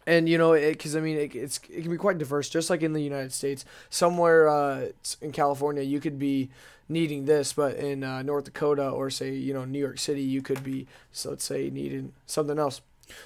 And 0.06 0.30
you 0.30 0.38
know 0.38 0.54
because 0.54 0.96
i 0.96 1.02
mean 1.02 1.18
it, 1.18 1.36
it's 1.36 1.60
it 1.70 1.82
can 1.82 1.92
be 1.92 1.98
quite 1.98 2.18
diverse 2.18 2.48
just 2.48 2.70
like 2.70 2.82
in 2.82 2.94
the 2.94 3.02
united 3.02 3.34
states. 3.34 3.66
Somewhere 3.90 4.48
uh, 4.48 4.88
in 5.22 5.32
california 5.32 5.84
you 5.84 6.00
could 6.00 6.18
be 6.18 6.50
needing 6.88 7.26
this 7.26 7.52
but 7.52 7.76
in 7.76 8.06
uh, 8.06 8.22
north 8.22 8.46
dakota 8.46 8.90
or 8.90 9.10
say 9.10 9.34
you 9.34 9.54
know 9.54 9.66
new 9.66 9.80
york 9.80 10.00
city 10.00 10.22
you 10.22 10.42
could 10.42 10.64
be 10.64 10.88
so 11.12 11.32
let's 11.32 11.44
say 11.44 11.70
needing 11.70 12.14
something 12.26 12.58
else 12.58 12.80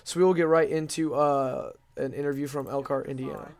so 0.04 0.20
we 0.20 0.26
will 0.26 0.34
get 0.34 0.48
right 0.48 0.70
into 0.70 1.14
uh, 1.16 1.72
an 1.98 2.14
interview 2.14 2.48
from 2.48 2.68
Elkhart, 2.68 3.08
Indiana. 3.08 3.52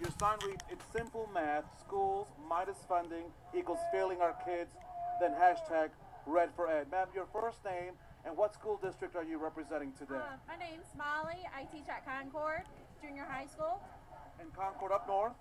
Your 0.00 0.10
sign 0.18 0.38
reads, 0.46 0.62
it's 0.70 0.84
simple 0.92 1.28
math, 1.34 1.64
schools 1.80 2.28
minus 2.48 2.78
funding 2.88 3.24
equals 3.56 3.80
failing 3.92 4.20
our 4.20 4.36
kids, 4.44 4.70
then 5.20 5.32
hashtag 5.32 5.90
red 6.26 6.50
for 6.54 6.68
ed. 6.68 6.86
Ma'am, 6.90 7.08
your 7.14 7.26
first 7.32 7.64
name 7.64 7.92
and 8.24 8.36
what 8.36 8.54
school 8.54 8.78
district 8.82 9.16
are 9.16 9.24
you 9.24 9.38
representing 9.38 9.92
today? 9.98 10.20
Uh, 10.20 10.36
my 10.46 10.56
name's 10.56 10.86
Molly. 10.96 11.40
I 11.56 11.64
teach 11.72 11.88
at 11.88 12.04
Concord 12.04 12.62
Junior 13.02 13.24
High 13.28 13.46
School. 13.46 13.80
In 14.40 14.46
Concord 14.50 14.92
up 14.92 15.08
north? 15.08 15.32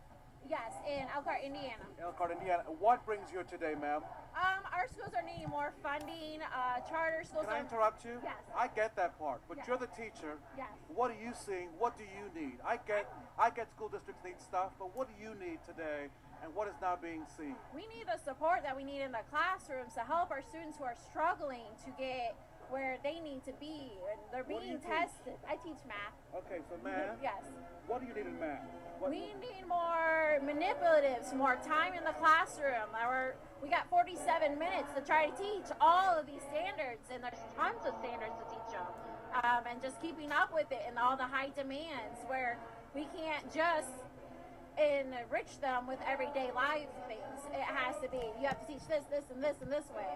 Yes, 0.49 0.71
in 0.87 1.03
Elkhart, 1.13 1.39
Indiana. 1.43 1.83
Elkhart, 2.01 2.31
Indiana. 2.31 2.63
What 2.79 3.05
brings 3.05 3.31
you 3.33 3.43
today, 3.43 3.73
ma'am? 3.75 3.99
Um, 4.37 4.63
our 4.71 4.87
schools 4.87 5.11
are 5.15 5.25
needing 5.25 5.49
more 5.49 5.73
funding. 5.83 6.39
Uh, 6.39 6.79
charter 6.87 7.23
schools. 7.25 7.45
Can 7.47 7.55
I 7.55 7.59
interrupt 7.59 8.05
you? 8.05 8.21
Yes. 8.23 8.39
I 8.55 8.67
get 8.69 8.95
that 8.95 9.19
part, 9.19 9.41
but 9.49 9.57
Yes. 9.57 9.67
you're 9.67 9.77
the 9.77 9.87
teacher. 9.91 10.37
Yes. 10.55 10.69
What 10.87 11.11
are 11.11 11.19
you 11.19 11.33
seeing? 11.35 11.67
What 11.77 11.97
do 11.97 12.05
you 12.05 12.31
need? 12.39 12.59
I 12.63 12.77
get, 12.77 13.11
I 13.37 13.49
get 13.49 13.69
school 13.71 13.89
districts 13.89 14.23
need 14.23 14.39
stuff, 14.39 14.71
but 14.79 14.95
what 14.95 15.09
do 15.09 15.15
you 15.21 15.35
need 15.35 15.59
today, 15.65 16.07
and 16.43 16.53
what 16.55 16.69
is 16.69 16.75
not 16.81 17.01
being 17.01 17.25
seen? 17.37 17.55
We 17.75 17.81
need 17.87 18.07
the 18.07 18.17
support 18.23 18.63
that 18.63 18.75
we 18.77 18.83
need 18.85 19.01
in 19.01 19.11
the 19.11 19.25
classrooms 19.29 19.95
to 19.95 20.01
help 20.01 20.31
our 20.31 20.41
students 20.41 20.77
who 20.77 20.85
are 20.85 20.95
struggling 20.95 21.75
to 21.83 21.91
get 21.97 22.37
where 22.69 22.97
they 23.03 23.19
need 23.19 23.43
to 23.45 23.53
be. 23.59 23.91
And 24.11 24.19
they're 24.31 24.43
What 24.43 24.61
being 24.61 24.73
you 24.73 24.77
teach? 24.79 24.87
tested. 24.87 25.37
I 25.47 25.55
teach 25.55 25.79
math. 25.87 26.15
Okay, 26.45 26.59
so 26.69 26.75
math. 26.83 27.17
Yes. 27.21 27.43
What 27.87 28.01
do 28.01 28.07
you 28.07 28.13
need 28.13 28.27
in 28.27 28.39
math? 28.39 28.63
What, 28.99 29.11
We 29.11 29.33
need 29.39 29.63
more 29.67 30.39
manipulatives, 30.43 31.33
more 31.35 31.55
time 31.65 31.93
in 31.93 32.03
the 32.03 32.13
classroom. 32.19 32.89
Our, 32.97 33.35
we 33.61 33.69
got 33.69 33.89
47 33.89 34.57
minutes 34.59 34.91
to 34.95 35.01
try 35.01 35.27
to 35.29 35.35
teach 35.37 35.69
all 35.79 36.17
of 36.17 36.25
these 36.25 36.41
standards, 36.51 37.07
and 37.13 37.23
there's 37.23 37.39
tons 37.55 37.79
of 37.85 37.93
standards 38.03 38.33
to 38.41 38.45
teach 38.51 38.71
them. 38.73 38.87
Um, 39.43 39.63
and 39.69 39.81
just 39.81 40.01
keeping 40.01 40.31
up 40.31 40.51
with 40.53 40.71
it 40.71 40.81
and 40.87 40.97
all 40.97 41.15
the 41.15 41.27
high 41.27 41.51
demands 41.55 42.17
where 42.27 42.57
we 42.95 43.05
can't 43.15 43.45
just 43.53 43.91
enrich 44.77 45.59
them 45.61 45.85
with 45.87 45.99
everyday 46.07 46.49
life 46.55 46.87
things. 47.07 47.39
It 47.53 47.61
has 47.61 47.95
to 48.01 48.09
be, 48.09 48.21
you 48.41 48.47
have 48.47 48.59
to 48.61 48.67
teach 48.67 48.85
this, 48.87 49.03
this, 49.11 49.23
and 49.33 49.43
this, 49.43 49.57
and 49.61 49.71
this 49.71 49.85
way, 49.95 50.09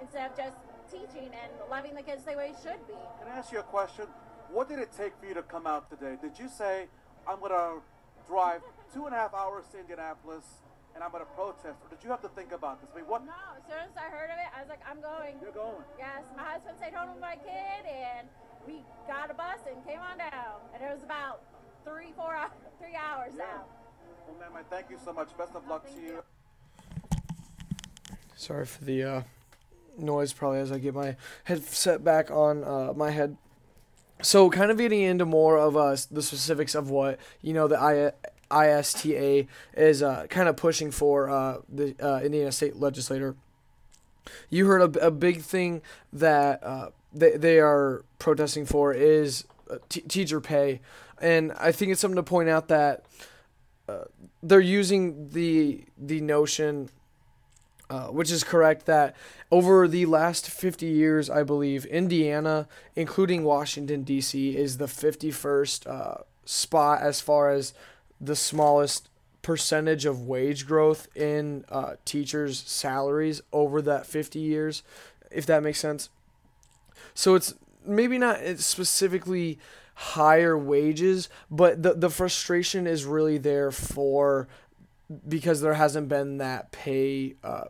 instead 0.00 0.30
of 0.30 0.36
just 0.36 0.56
teaching 0.90 1.30
and 1.30 1.50
loving 1.70 1.94
the 1.94 2.02
kids 2.02 2.24
the 2.24 2.36
way 2.36 2.50
it 2.50 2.56
should 2.62 2.86
be. 2.86 2.94
Can 3.20 3.30
I 3.32 3.38
ask 3.38 3.52
you 3.52 3.60
a 3.60 3.62
question? 3.62 4.06
What 4.50 4.68
did 4.68 4.78
it 4.78 4.90
take 4.96 5.12
for 5.18 5.26
you 5.26 5.34
to 5.34 5.42
come 5.42 5.66
out 5.66 5.88
today? 5.88 6.16
Did 6.20 6.38
you 6.38 6.48
say, 6.48 6.86
I'm 7.26 7.38
going 7.40 7.52
to 7.52 7.80
drive 8.26 8.60
two 8.92 9.06
and 9.06 9.14
a 9.14 9.18
half 9.18 9.34
hours 9.34 9.64
to 9.72 9.80
Indianapolis 9.80 10.44
and 10.94 11.02
I'm 11.02 11.10
going 11.10 11.24
to 11.24 11.30
protest? 11.32 11.80
Or 11.80 11.88
did 11.88 12.04
you 12.04 12.10
have 12.10 12.20
to 12.22 12.28
think 12.28 12.52
about 12.52 12.80
this? 12.80 12.90
I 12.92 13.00
mean, 13.00 13.08
what? 13.08 13.24
No, 13.24 13.32
as 13.56 13.64
soon 13.64 13.80
as 13.80 13.96
I 13.96 14.08
heard 14.12 14.28
of 14.28 14.36
it, 14.36 14.48
I 14.54 14.60
was 14.60 14.68
like, 14.68 14.82
I'm 14.88 15.00
going. 15.00 15.36
You're 15.40 15.56
going. 15.56 15.84
Yes, 15.98 16.22
my 16.36 16.44
husband 16.44 16.76
stayed 16.78 16.92
home 16.92 17.10
with 17.12 17.20
my 17.20 17.36
kid, 17.36 17.82
and 17.88 18.28
we 18.66 18.84
got 19.08 19.30
a 19.30 19.34
bus 19.34 19.60
and 19.68 19.80
came 19.86 20.00
on 20.00 20.18
down. 20.18 20.60
And 20.74 20.82
it 20.84 20.92
was 20.92 21.02
about 21.02 21.40
three, 21.84 22.12
four, 22.16 22.34
hou- 22.36 22.52
three 22.80 22.96
hours 22.96 23.32
out. 23.40 23.68
Well, 24.28 24.36
ma'am, 24.38 24.52
I 24.56 24.62
thank 24.68 24.90
you 24.90 24.98
so 25.02 25.12
much. 25.12 25.36
Best 25.36 25.54
of 25.56 25.66
luck 25.66 25.86
to 25.88 26.00
you. 26.00 26.20
you. 26.20 26.22
Sorry 28.36 28.66
for 28.66 28.84
the 28.84 29.02
uh, 29.02 29.22
noise, 29.98 30.32
probably 30.32 30.60
as 30.60 30.72
I 30.72 30.78
get 30.78 30.94
my 30.94 31.16
headset 31.44 32.04
back 32.04 32.30
on 32.30 32.64
uh, 32.64 32.92
my 32.94 33.10
head. 33.10 33.36
So, 34.22 34.50
kind 34.50 34.70
of 34.70 34.78
getting 34.78 35.02
into 35.02 35.24
more 35.24 35.58
of 35.58 35.76
uh, 35.76 35.96
the 36.10 36.22
specifics 36.22 36.74
of 36.74 36.90
what 36.90 37.18
you 37.40 37.52
know 37.52 37.66
the 37.68 37.78
I- 37.80 38.12
ISTA 38.52 39.46
is 39.74 40.02
uh, 40.02 40.26
kind 40.28 40.48
of 40.48 40.56
pushing 40.56 40.90
for 40.90 41.28
uh, 41.28 41.58
the 41.68 41.94
uh, 42.00 42.20
Indiana 42.20 42.52
State 42.52 42.76
Legislator. 42.76 43.34
You 44.50 44.66
heard 44.66 44.96
a, 44.96 45.06
a 45.06 45.10
big 45.10 45.42
thing 45.42 45.82
that 46.12 46.62
uh, 46.62 46.90
they 47.12 47.36
they 47.36 47.58
are 47.58 48.04
protesting 48.18 48.66
for 48.66 48.92
is 48.92 49.44
uh, 49.70 49.78
t- 49.88 50.02
teacher 50.02 50.40
pay, 50.40 50.80
and 51.20 51.52
I 51.58 51.72
think 51.72 51.90
it's 51.90 52.00
something 52.00 52.16
to 52.16 52.22
point 52.22 52.48
out 52.48 52.68
that 52.68 53.04
uh, 53.88 54.04
they're 54.42 54.60
using 54.60 55.30
the 55.30 55.84
the 55.98 56.20
notion 56.20 56.90
uh, 57.92 58.06
which 58.06 58.30
is 58.30 58.42
correct 58.42 58.86
that 58.86 59.14
over 59.50 59.86
the 59.86 60.06
last 60.06 60.48
50 60.48 60.86
years, 60.86 61.28
I 61.28 61.42
believe, 61.42 61.84
Indiana, 61.84 62.66
including 62.96 63.44
Washington, 63.44 64.02
D.C., 64.02 64.56
is 64.56 64.78
the 64.78 64.86
51st 64.86 65.86
uh, 65.86 66.22
spot 66.46 67.02
as 67.02 67.20
far 67.20 67.50
as 67.50 67.74
the 68.18 68.34
smallest 68.34 69.10
percentage 69.42 70.06
of 70.06 70.26
wage 70.26 70.66
growth 70.66 71.06
in 71.14 71.66
uh, 71.68 71.96
teachers' 72.06 72.62
salaries 72.66 73.42
over 73.52 73.82
that 73.82 74.06
50 74.06 74.38
years, 74.38 74.82
if 75.30 75.44
that 75.44 75.62
makes 75.62 75.78
sense. 75.78 76.08
So 77.12 77.34
it's 77.34 77.52
maybe 77.84 78.16
not 78.16 78.40
it's 78.40 78.64
specifically 78.64 79.58
higher 79.96 80.56
wages, 80.56 81.28
but 81.50 81.82
the, 81.82 81.92
the 81.92 82.08
frustration 82.08 82.86
is 82.86 83.04
really 83.04 83.36
there 83.36 83.70
for 83.70 84.48
because 85.28 85.60
there 85.60 85.74
hasn't 85.74 86.08
been 86.08 86.38
that 86.38 86.72
pay 86.72 87.34
uh, 87.44 87.64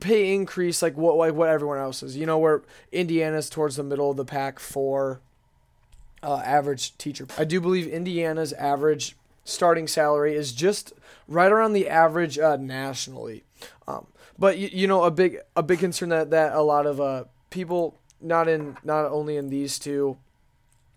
pay 0.00 0.34
increase 0.34 0.82
like 0.82 0.96
what 0.96 1.16
like 1.16 1.34
what 1.34 1.48
everyone 1.48 1.78
else 1.78 2.02
is. 2.02 2.16
You 2.16 2.26
know 2.26 2.38
where 2.38 2.62
Indiana's 2.92 3.48
towards 3.50 3.76
the 3.76 3.82
middle 3.82 4.10
of 4.10 4.16
the 4.16 4.24
pack 4.24 4.58
for 4.58 5.20
uh, 6.22 6.42
average 6.44 6.96
teacher. 6.98 7.26
I 7.38 7.44
do 7.44 7.60
believe 7.60 7.86
Indiana's 7.86 8.52
average 8.54 9.16
starting 9.44 9.86
salary 9.86 10.34
is 10.34 10.52
just 10.52 10.92
right 11.28 11.50
around 11.50 11.72
the 11.72 11.88
average 11.88 12.38
uh, 12.38 12.56
nationally. 12.56 13.44
Um, 13.86 14.06
but 14.38 14.58
you, 14.58 14.68
you 14.72 14.86
know 14.86 15.04
a 15.04 15.10
big 15.10 15.38
a 15.54 15.62
big 15.62 15.78
concern 15.78 16.10
that 16.10 16.30
that 16.30 16.52
a 16.52 16.62
lot 16.62 16.86
of 16.86 17.00
uh, 17.00 17.24
people 17.50 17.98
not 18.20 18.48
in 18.48 18.76
not 18.84 19.06
only 19.06 19.36
in 19.36 19.48
these 19.48 19.78
two 19.78 20.16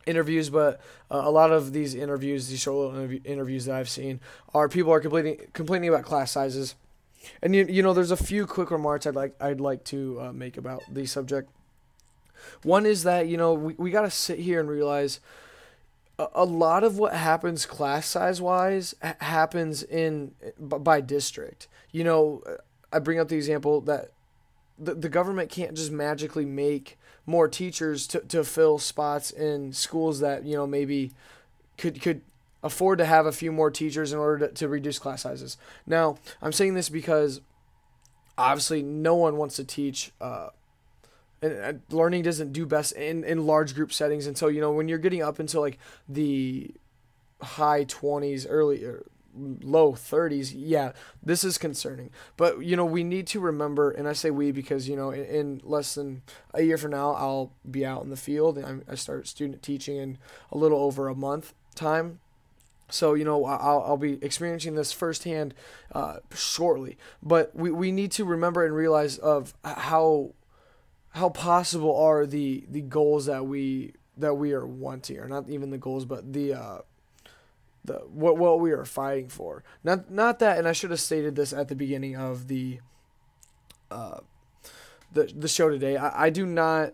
interviews, 0.05 0.49
but 0.49 0.79
uh, 1.11 1.21
a 1.23 1.31
lot 1.31 1.51
of 1.51 1.71
these 1.71 1.93
interviews, 1.93 2.49
these 2.49 2.59
short 2.59 2.77
little 2.77 2.95
interview, 2.99 3.21
interviews 3.23 3.65
that 3.65 3.75
I've 3.75 3.89
seen, 3.89 4.19
are 4.53 4.67
people 4.67 4.91
are 4.91 4.99
complaining 4.99 5.39
complaining 5.53 5.89
about 5.89 6.03
class 6.03 6.31
sizes, 6.31 6.75
and 7.41 7.55
you, 7.55 7.65
you 7.69 7.83
know 7.83 7.93
there's 7.93 8.11
a 8.11 8.17
few 8.17 8.45
quick 8.45 8.71
remarks 8.71 9.05
I'd 9.05 9.15
like 9.15 9.35
I'd 9.41 9.61
like 9.61 9.83
to 9.85 10.19
uh, 10.21 10.33
make 10.33 10.57
about 10.57 10.83
the 10.91 11.05
subject. 11.05 11.49
One 12.63 12.85
is 12.85 13.03
that 13.03 13.27
you 13.27 13.37
know 13.37 13.53
we, 13.53 13.73
we 13.75 13.91
got 13.91 14.01
to 14.01 14.11
sit 14.11 14.39
here 14.39 14.59
and 14.59 14.69
realize 14.69 15.19
a, 16.17 16.27
a 16.35 16.45
lot 16.45 16.83
of 16.83 16.97
what 16.97 17.13
happens 17.13 17.65
class 17.65 18.07
size 18.07 18.41
wise 18.41 18.95
ha- 19.01 19.15
happens 19.19 19.83
in 19.83 20.33
by 20.59 21.01
district. 21.01 21.67
You 21.91 22.03
know, 22.03 22.43
I 22.91 22.99
bring 22.99 23.19
up 23.19 23.29
the 23.29 23.35
example 23.35 23.81
that 23.81 24.11
the, 24.77 24.95
the 24.95 25.09
government 25.09 25.49
can't 25.49 25.75
just 25.75 25.91
magically 25.91 26.45
make 26.45 26.97
more 27.25 27.47
teachers 27.47 28.07
to, 28.07 28.19
to 28.21 28.43
fill 28.43 28.79
spots 28.79 29.29
in 29.31 29.73
schools 29.73 30.19
that 30.19 30.45
you 30.45 30.55
know 30.55 30.65
maybe 30.65 31.11
could 31.77 32.01
could 32.01 32.21
afford 32.63 32.97
to 32.99 33.05
have 33.05 33.25
a 33.25 33.31
few 33.31 33.51
more 33.51 33.71
teachers 33.71 34.11
in 34.11 34.19
order 34.19 34.47
to, 34.47 34.53
to 34.53 34.67
reduce 34.67 34.99
class 34.99 35.21
sizes. 35.21 35.57
Now 35.85 36.17
i'm 36.41 36.51
saying 36.51 36.73
this 36.73 36.89
because 36.89 37.41
obviously 38.37 38.81
no 38.81 39.15
one 39.15 39.37
wants 39.37 39.55
to 39.57 39.63
teach 39.63 40.11
uh, 40.21 40.49
and, 41.41 41.81
learning 41.89 42.23
doesn't 42.23 42.53
do 42.53 42.65
best 42.65 42.93
in, 42.93 43.23
in 43.23 43.45
large 43.45 43.75
group 43.75 43.93
settings. 43.93 44.27
And 44.27 44.37
so 44.37 44.47
you 44.47 44.61
know 44.61 44.71
when 44.71 44.87
you're 44.87 44.97
getting 44.97 45.21
up 45.21 45.39
into 45.39 45.59
like 45.59 45.77
the 46.07 46.71
high 47.41 47.85
20s 47.85 48.45
early 48.49 48.83
or 48.83 49.05
low 49.61 49.93
30s 49.93 50.51
yeah 50.53 50.91
this 51.23 51.43
is 51.43 51.57
concerning. 51.57 52.09
But 52.35 52.65
you 52.65 52.75
know 52.75 52.85
we 52.85 53.03
need 53.03 53.27
to 53.27 53.39
remember 53.39 53.91
and 53.91 54.07
i 54.07 54.13
say 54.13 54.31
we 54.31 54.51
because 54.51 54.89
you 54.89 54.95
know 54.95 55.11
in, 55.11 55.23
in 55.25 55.61
less 55.63 55.95
than 55.95 56.23
a 56.53 56.61
year 56.61 56.77
from 56.77 56.91
now 56.91 57.11
i'll 57.11 57.53
be 57.69 57.85
out 57.85 58.03
in 58.03 58.09
the 58.09 58.17
field 58.17 58.57
and 58.57 58.65
I'm, 58.65 58.83
i 58.89 58.95
start 58.95 59.27
student 59.27 59.61
teaching 59.61 59.97
in 59.97 60.17
a 60.51 60.57
little 60.57 60.79
over 60.79 61.07
a 61.07 61.15
month 61.15 61.53
time 61.75 62.19
so 62.89 63.13
you 63.13 63.23
know 63.23 63.45
I'll, 63.45 63.83
I'll 63.85 63.97
be 63.97 64.23
experiencing 64.23 64.75
this 64.75 64.91
firsthand 64.91 65.53
uh, 65.93 66.17
shortly 66.33 66.97
but 67.21 67.55
we, 67.55 67.71
we 67.71 67.91
need 67.91 68.11
to 68.13 68.25
remember 68.25 68.65
and 68.65 68.75
realize 68.75 69.17
of 69.17 69.53
how 69.63 70.33
how 71.11 71.29
possible 71.29 71.95
are 71.95 72.25
the 72.25 72.65
the 72.69 72.81
goals 72.81 73.25
that 73.25 73.45
we 73.45 73.93
that 74.19 74.35
we 74.35 74.53
are 74.53 74.65
wanting, 74.65 75.17
or 75.17 75.27
not 75.27 75.49
even 75.49 75.71
the 75.71 75.77
goals, 75.77 76.05
but 76.05 76.33
the 76.33 76.53
uh, 76.53 76.77
the 77.83 77.95
what 78.13 78.37
what 78.37 78.59
we 78.59 78.71
are 78.71 78.85
fighting 78.85 79.29
for. 79.29 79.63
Not 79.83 80.11
not 80.11 80.39
that, 80.39 80.57
and 80.57 80.67
I 80.67 80.73
should 80.73 80.91
have 80.91 80.99
stated 80.99 81.35
this 81.35 81.53
at 81.53 81.67
the 81.67 81.75
beginning 81.75 82.15
of 82.15 82.47
the 82.47 82.79
uh, 83.89 84.19
the 85.11 85.31
the 85.35 85.47
show 85.47 85.69
today. 85.69 85.97
I, 85.97 86.25
I 86.25 86.29
do 86.29 86.45
not. 86.45 86.93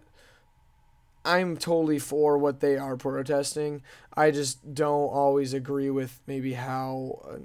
I'm 1.25 1.57
totally 1.57 1.99
for 1.99 2.37
what 2.37 2.59
they 2.59 2.77
are 2.77 2.95
protesting. 2.95 3.81
I 4.15 4.31
just 4.31 4.73
don't 4.73 5.09
always 5.09 5.53
agree 5.53 5.89
with 5.89 6.19
maybe 6.27 6.53
how 6.53 7.21
uh, 7.27 7.37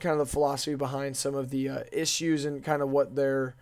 kind 0.00 0.20
of 0.20 0.26
the 0.26 0.32
philosophy 0.32 0.74
behind 0.74 1.16
some 1.16 1.34
of 1.34 1.50
the 1.50 1.68
uh, 1.68 1.78
issues 1.92 2.44
and 2.44 2.62
kind 2.62 2.82
of 2.82 2.90
what 2.90 3.16
they're 3.16 3.54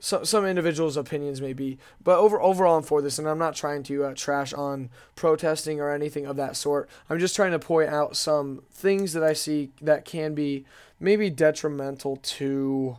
some 0.00 0.24
some 0.24 0.46
individuals' 0.46 0.96
opinions 0.96 1.40
may 1.42 1.52
be, 1.52 1.78
but 2.02 2.18
over 2.18 2.40
overall 2.40 2.78
I'm 2.78 2.82
for 2.82 3.02
this, 3.02 3.18
and 3.18 3.28
I'm 3.28 3.38
not 3.38 3.54
trying 3.54 3.82
to 3.84 4.04
uh, 4.04 4.14
trash 4.14 4.52
on 4.54 4.88
protesting 5.14 5.78
or 5.78 5.92
anything 5.92 6.26
of 6.26 6.36
that 6.36 6.56
sort. 6.56 6.88
I'm 7.10 7.18
just 7.18 7.36
trying 7.36 7.52
to 7.52 7.58
point 7.58 7.90
out 7.90 8.16
some 8.16 8.62
things 8.72 9.12
that 9.12 9.22
I 9.22 9.34
see 9.34 9.70
that 9.82 10.06
can 10.06 10.34
be 10.34 10.64
maybe 10.98 11.28
detrimental 11.28 12.16
to 12.16 12.96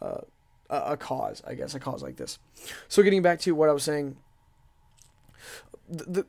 uh, 0.00 0.22
a 0.70 0.96
cause, 0.96 1.42
I 1.46 1.54
guess, 1.54 1.74
a 1.74 1.80
cause 1.80 2.02
like 2.02 2.16
this. 2.16 2.38
So 2.88 3.02
getting 3.02 3.22
back 3.22 3.38
to 3.40 3.52
what 3.52 3.68
I 3.68 3.72
was 3.72 3.84
saying, 3.84 4.16
the, 5.88 6.26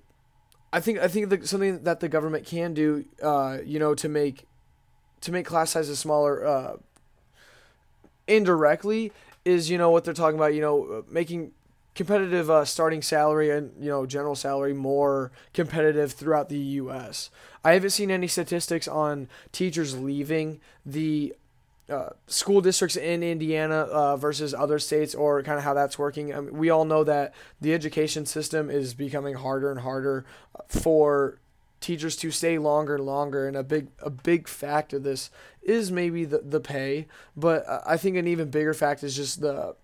I 0.71 0.79
think 0.79 0.99
I 0.99 1.07
think 1.07 1.29
the, 1.29 1.45
something 1.47 1.83
that 1.83 1.99
the 1.99 2.09
government 2.09 2.45
can 2.45 2.73
do, 2.73 3.05
uh, 3.21 3.59
you 3.63 3.79
know, 3.79 3.93
to 3.95 4.09
make 4.09 4.45
to 5.21 5.31
make 5.31 5.45
class 5.45 5.71
sizes 5.71 5.99
smaller, 5.99 6.45
uh, 6.45 6.73
indirectly 8.27 9.11
is 9.45 9.69
you 9.69 9.77
know 9.77 9.89
what 9.89 10.03
they're 10.03 10.13
talking 10.13 10.37
about. 10.37 10.53
You 10.53 10.61
know, 10.61 10.83
uh, 10.85 11.01
making 11.09 11.51
competitive 11.95 12.49
uh, 12.49 12.65
starting 12.65 13.01
salary 13.01 13.51
and 13.51 13.71
you 13.79 13.89
know 13.89 14.05
general 14.05 14.35
salary 14.35 14.73
more 14.73 15.31
competitive 15.53 16.13
throughout 16.13 16.49
the 16.49 16.57
U.S. 16.57 17.29
I 17.63 17.73
haven't 17.73 17.91
seen 17.91 18.11
any 18.11 18.27
statistics 18.27 18.87
on 18.87 19.27
teachers 19.51 19.97
leaving 19.97 20.59
the 20.85 21.35
uh, 21.93 22.09
school 22.27 22.61
districts 22.61 22.95
in 22.95 23.23
Indiana 23.23 23.75
uh, 23.75 24.17
versus 24.17 24.53
other 24.53 24.79
states, 24.79 25.13
or 25.13 25.41
kind 25.43 25.57
of 25.57 25.63
how 25.63 25.73
that's 25.73 25.99
working. 25.99 26.33
I 26.33 26.41
mean, 26.41 26.57
we 26.57 26.69
all 26.69 26.85
know 26.85 27.03
that 27.03 27.33
the 27.61 27.73
education 27.73 28.25
system 28.25 28.69
is 28.69 28.93
becoming 28.93 29.35
harder 29.35 29.71
and 29.71 29.81
harder 29.81 30.25
for 30.67 31.39
teachers 31.79 32.15
to 32.15 32.31
stay 32.31 32.57
longer 32.57 32.95
and 32.95 33.05
longer, 33.05 33.47
and 33.47 33.55
a 33.55 33.63
big 33.63 33.89
a 33.99 34.09
big 34.09 34.47
fact 34.47 34.93
of 34.93 35.03
this 35.03 35.29
is 35.61 35.91
maybe 35.91 36.25
the 36.25 36.39
the 36.39 36.59
pay, 36.59 37.07
but 37.35 37.65
I 37.85 37.97
think 37.97 38.17
an 38.17 38.27
even 38.27 38.49
bigger 38.49 38.73
fact 38.73 39.03
is 39.03 39.15
just 39.15 39.41
the 39.41 39.75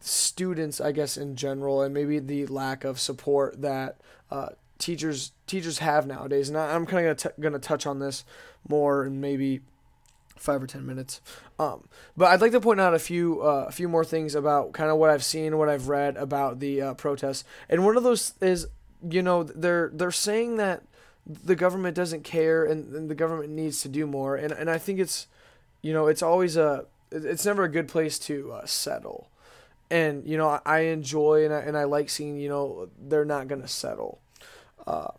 students, 0.00 0.80
I 0.80 0.92
guess 0.92 1.16
in 1.16 1.36
general, 1.36 1.82
and 1.82 1.94
maybe 1.94 2.18
the 2.18 2.46
lack 2.46 2.84
of 2.84 2.98
support 2.98 3.60
that 3.62 4.00
uh, 4.30 4.50
teachers 4.78 5.32
teachers 5.46 5.78
have 5.78 6.06
nowadays. 6.06 6.48
And 6.48 6.58
I, 6.58 6.74
am 6.74 6.86
kind 6.86 7.06
of 7.06 7.22
gonna 7.22 7.34
gonna 7.40 7.58
touch 7.58 7.86
on 7.86 8.00
this 8.00 8.24
more 8.68 9.04
and 9.04 9.20
maybe 9.20 9.60
five 10.42 10.62
or 10.62 10.66
ten 10.66 10.84
minutes. 10.84 11.20
Um, 11.58 11.88
but 12.16 12.26
I'd 12.26 12.40
like 12.40 12.52
to 12.52 12.60
point 12.60 12.80
out 12.80 12.94
a 12.94 12.98
few 12.98 13.42
uh, 13.42 13.66
a 13.68 13.72
few 13.72 13.88
more 13.88 14.04
things 14.04 14.34
about 14.34 14.72
kind 14.72 14.90
of 14.90 14.98
what 14.98 15.10
I've 15.10 15.24
seen, 15.24 15.56
what 15.58 15.68
I've 15.68 15.88
read 15.88 16.16
about 16.16 16.60
the 16.60 16.82
uh, 16.82 16.94
protests, 16.94 17.44
and 17.68 17.84
one 17.84 17.96
of 17.96 18.02
those 18.02 18.34
is 18.40 18.66
you 19.08 19.22
know 19.22 19.42
they're 19.44 19.90
they're 19.94 20.10
saying 20.10 20.56
that 20.56 20.82
the 21.26 21.54
government 21.54 21.94
doesn't 21.94 22.24
care 22.24 22.64
and, 22.64 22.92
and 22.94 23.08
the 23.08 23.14
government 23.14 23.50
needs 23.50 23.80
to 23.82 23.88
do 23.88 24.06
more. 24.06 24.36
And 24.36 24.52
and 24.52 24.68
I 24.68 24.78
think 24.78 24.98
it's 24.98 25.26
you 25.80 25.92
know 25.92 26.06
it's 26.06 26.22
always 26.22 26.56
a 26.56 26.86
it's 27.10 27.44
never 27.44 27.64
a 27.64 27.68
good 27.68 27.88
place 27.88 28.18
to 28.20 28.52
uh, 28.52 28.66
settle. 28.66 29.28
And 29.90 30.26
you 30.26 30.36
know 30.36 30.60
I, 30.64 30.80
enjoy 30.80 31.44
and 31.44 31.52
I, 31.52 31.58
and 31.60 31.76
I 31.76 31.84
like 31.84 32.08
seeing 32.08 32.38
you 32.38 32.48
know 32.48 32.88
they're 32.98 33.24
not 33.24 33.48
gonna 33.48 33.68
settle. 33.68 34.20
Uh, 34.86 35.12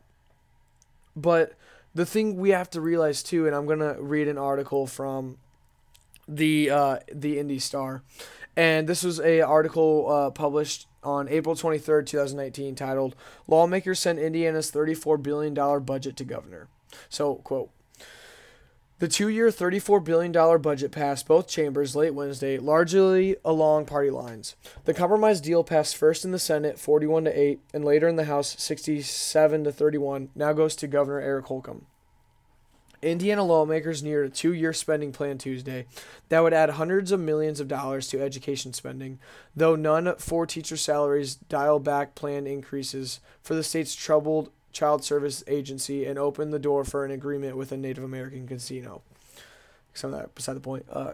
but 1.15 1.53
the 1.95 2.05
thing 2.05 2.37
we 2.37 2.49
have 2.51 2.69
to 2.71 2.81
realize 2.81 3.23
too 3.23 3.45
and 3.47 3.55
I'm 3.55 3.65
gonna 3.65 3.95
read 3.99 4.27
an 4.27 4.37
article 4.37 4.87
from 4.87 5.37
the 6.27 6.69
uh, 6.69 6.99
the 7.11 7.39
Indy 7.39 7.59
Star 7.59 8.03
and 8.55 8.87
this 8.87 9.03
was 9.03 9.19
a 9.19 9.41
article 9.41 10.09
uh, 10.11 10.29
published 10.29 10.87
on 11.03 11.27
April 11.27 11.55
23rd, 11.55 12.05
2019, 12.05 12.75
titled 12.75 13.15
Lawmakers 13.47 13.99
Send 13.99 14.19
Indiana's 14.19 14.71
$34 14.71 15.21
billion 15.21 15.53
Budget 15.83 16.15
to 16.17 16.23
Governor. 16.23 16.67
So, 17.09 17.35
quote, 17.35 17.71
the 18.99 19.07
two 19.07 19.27
year, 19.27 19.49
$34 19.49 20.03
billion 20.03 20.61
budget 20.61 20.91
passed 20.91 21.27
both 21.27 21.47
chambers 21.47 21.95
late 21.95 22.13
Wednesday, 22.13 22.57
largely 22.57 23.35
along 23.43 23.85
party 23.85 24.09
lines. 24.09 24.55
The 24.85 24.93
compromise 24.93 25.41
deal 25.41 25.63
passed 25.63 25.97
first 25.97 26.23
in 26.23 26.31
the 26.31 26.39
Senate, 26.39 26.79
41 26.79 27.25
to 27.25 27.39
8, 27.39 27.59
and 27.73 27.83
later 27.83 28.07
in 28.07 28.15
the 28.15 28.25
House, 28.25 28.55
67 28.61 29.63
to 29.63 29.71
31, 29.71 30.29
now 30.35 30.53
goes 30.53 30.75
to 30.77 30.87
Governor 30.87 31.19
Eric 31.19 31.47
Holcomb. 31.47 31.85
Indiana 33.03 33.43
lawmakers 33.43 34.01
neared 34.01 34.27
a 34.27 34.29
two 34.29 34.53
year 34.53 34.73
spending 34.73 35.11
plan 35.11 35.37
Tuesday 35.37 35.85
that 36.29 36.41
would 36.41 36.53
add 36.53 36.71
hundreds 36.71 37.11
of 37.11 37.19
millions 37.19 37.59
of 37.59 37.67
dollars 37.67 38.07
to 38.07 38.21
education 38.21 38.73
spending, 38.73 39.19
though 39.55 39.75
none 39.75 40.15
for 40.17 40.45
teacher 40.45 40.77
salaries 40.77 41.35
dial 41.35 41.79
back 41.79 42.15
plan 42.15 42.47
increases 42.47 43.19
for 43.41 43.55
the 43.55 43.63
state's 43.63 43.93
troubled 43.93 44.51
child 44.73 45.03
service 45.03 45.43
agency 45.47 46.05
and 46.05 46.19
open 46.19 46.51
the 46.51 46.59
door 46.59 46.83
for 46.83 47.05
an 47.05 47.11
agreement 47.11 47.55
with 47.55 47.71
a 47.71 47.77
Native 47.77 48.03
American 48.03 48.47
casino. 48.47 49.01
Some 49.93 50.13
of 50.13 50.19
that 50.19 50.35
beside 50.35 50.55
the 50.55 50.59
point. 50.59 50.85
Uh, 50.91 51.13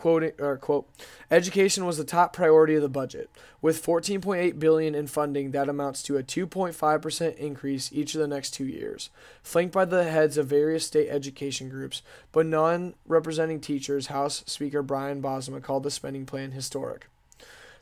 quoting 0.00 0.32
or 0.38 0.56
quote 0.56 0.88
education 1.30 1.84
was 1.84 1.98
the 1.98 2.04
top 2.04 2.32
priority 2.32 2.74
of 2.74 2.80
the 2.80 2.88
budget 2.88 3.28
with 3.60 3.84
14.8 3.84 4.58
billion 4.58 4.94
in 4.94 5.06
funding 5.06 5.50
that 5.50 5.68
amounts 5.68 6.02
to 6.02 6.16
a 6.16 6.22
2.5% 6.22 7.36
increase 7.36 7.92
each 7.92 8.14
of 8.14 8.20
the 8.20 8.26
next 8.26 8.52
2 8.52 8.64
years 8.64 9.10
flanked 9.42 9.74
by 9.74 9.84
the 9.84 10.04
heads 10.04 10.38
of 10.38 10.46
various 10.46 10.86
state 10.86 11.10
education 11.10 11.68
groups 11.68 12.00
but 12.32 12.46
none 12.46 12.94
representing 13.06 13.60
teachers 13.60 14.06
house 14.06 14.42
speaker 14.46 14.82
Brian 14.82 15.20
Bosma 15.20 15.62
called 15.62 15.82
the 15.82 15.90
spending 15.90 16.24
plan 16.24 16.52
historic 16.52 17.06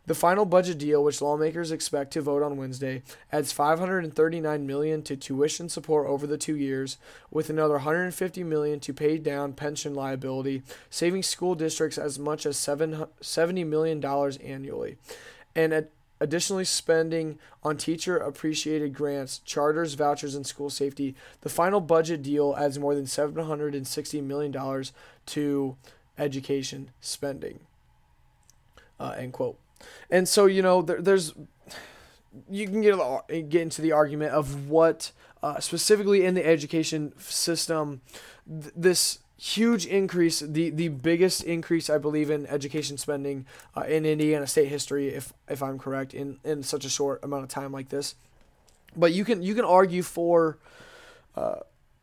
the 0.09 0.15
final 0.15 0.47
budget 0.47 0.79
deal, 0.79 1.05
which 1.05 1.21
lawmakers 1.21 1.71
expect 1.71 2.15
to 2.15 2.23
vote 2.23 2.43
on 2.43 2.57
Wednesday, 2.57 3.03
adds 3.31 3.53
539 3.53 4.67
million 4.67 5.03
to 5.03 5.17
tuition 5.17 5.69
support 5.69 6.09
over 6.09 6.27
the 6.27 6.39
2 6.39 6.57
years, 6.57 6.97
with 7.31 7.51
another 7.51 7.75
150 7.75 8.43
million 8.43 8.81
to 8.81 8.95
pay 8.95 9.19
down 9.19 9.53
pension 9.53 9.95
liability, 9.95 10.63
saving 10.89 11.23
school 11.23 11.55
districts 11.55 11.99
as 11.99 12.19
much 12.19 12.47
as 12.47 12.57
70 12.57 13.65
million 13.65 14.01
dollars 14.01 14.39
annually. 14.39 14.97
And 15.55 15.89
additionally 16.21 16.65
spending 16.65 17.39
on 17.63 17.77
teacher 17.77 18.17
appreciated 18.17 18.95
grants, 18.95 19.39
charters, 19.41 19.93
vouchers, 19.93 20.35
and 20.35 20.47
school 20.47 20.71
safety. 20.71 21.15
The 21.43 21.49
final 21.51 21.81
budget 21.81 22.23
deal 22.23 22.57
adds 22.59 22.79
more 22.79 22.95
than 22.95 23.05
$760 23.05 24.23
million 24.23 24.85
to 25.27 25.77
education 26.17 26.91
spending. 27.01 27.61
Uh, 28.99 29.15
end 29.17 29.35
quote. 29.35 29.59
And 30.11 30.29
so 30.29 30.47
you 30.47 30.63
know 30.63 30.83
there, 30.83 31.01
there's 31.01 31.35
you 32.51 32.67
can 32.67 32.81
get 32.81 32.97
get 33.49 33.63
into 33.63 33.83
the 33.83 33.93
argument 33.93 34.33
of 34.33 34.69
what 34.69 35.13
uh, 35.43 35.61
specifically 35.61 36.25
in 36.25 36.35
the 36.35 36.45
education 36.45 37.13
system 37.19 38.01
th- 38.49 38.73
this 38.77 39.19
huge 39.37 39.87
increase 39.87 40.41
the 40.41 40.71
the 40.71 40.89
biggest 40.89 41.45
increase 41.45 41.89
I 41.89 41.99
believe 41.99 42.29
in 42.29 42.45
education 42.47 42.99
spending 42.99 43.47
uh, 43.77 43.83
in 43.83 44.05
Indiana 44.05 44.47
state 44.47 44.69
history 44.69 45.09
if 45.09 45.33
if 45.49 45.63
I'm 45.63 45.79
correct 45.79 46.13
in 46.13 46.39
in 46.45 46.63
such 46.63 46.85
a 46.85 46.91
short 46.91 47.23
amount 47.23 47.45
of 47.45 47.49
time 47.49 47.73
like 47.73 47.89
this. 47.89 48.15
But 48.97 49.13
you 49.13 49.25
can 49.25 49.43
you 49.43 49.55
can 49.55 49.65
argue 49.65 50.03
for 50.03 50.59
uh, 51.37 51.61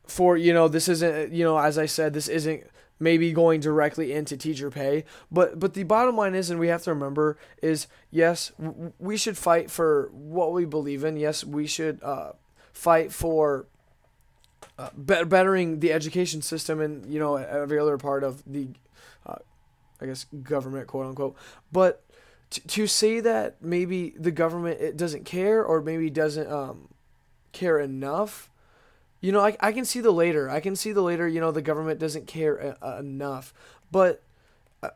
for 0.08 0.38
you 0.38 0.54
know 0.54 0.68
this 0.68 0.88
isn't 0.88 1.34
you 1.34 1.44
know 1.44 1.58
as 1.58 1.78
I 1.78 1.88
said 1.88 2.14
this 2.14 2.30
isn't 2.30 2.64
maybe 3.00 3.32
going 3.34 3.60
directly 3.60 4.14
into 4.14 4.38
teacher 4.38 4.72
pay. 4.72 5.04
But 5.32 5.60
but 5.60 5.74
the 5.74 5.84
bottom 5.84 6.16
line 6.16 6.36
is, 6.36 6.50
and 6.50 6.60
we 6.60 6.68
have 6.68 6.84
to 6.84 6.92
remember, 6.94 7.38
is 7.62 7.88
yes, 8.12 8.52
w- 8.62 8.94
we 9.00 9.18
should 9.18 9.38
fight 9.38 9.70
for 9.70 10.10
what 10.14 10.54
we 10.54 10.66
believe 10.66 11.04
in. 11.04 11.18
Yes, 11.18 11.44
we 11.44 11.68
should 11.68 12.02
uh, 12.04 12.34
fight 12.74 13.12
for 13.12 13.68
uh, 14.78 14.90
be- 14.94 15.24
bettering 15.24 15.80
the 15.80 15.92
education 15.94 16.42
system 16.42 16.82
and 16.82 17.06
you 17.12 17.20
know 17.20 17.36
every 17.36 17.80
other 17.80 17.98
part 17.98 18.24
of 18.24 18.44
the, 18.46 18.70
uh, 19.26 19.36
I 20.02 20.06
guess 20.06 20.26
government 20.44 20.88
quote 20.88 21.06
unquote. 21.06 21.36
But 21.72 22.04
t- 22.50 22.62
to 22.62 22.88
say 22.88 23.20
that 23.20 23.62
maybe 23.62 24.14
the 24.18 24.32
government 24.32 24.82
it 24.82 24.98
doesn't 24.98 25.26
care 25.26 25.64
or 25.64 25.82
maybe 25.82 26.10
doesn't 26.10 26.52
um, 26.52 26.90
care 27.52 27.80
enough 27.80 28.50
you 29.26 29.32
know, 29.32 29.44
I, 29.44 29.58
I 29.60 29.72
can 29.72 29.86
see 29.86 30.02
the 30.02 30.12
later. 30.12 30.52
I 30.52 30.60
can 30.60 30.76
see 30.76 30.92
the 30.92 31.02
later, 31.02 31.28
you 31.28 31.40
know, 31.40 31.52
the 31.52 31.62
government 31.64 32.00
doesn't 32.00 32.28
care 32.28 32.78
uh, 32.80 33.00
enough. 33.00 33.56
But 33.92 34.22
uh, 34.84 34.90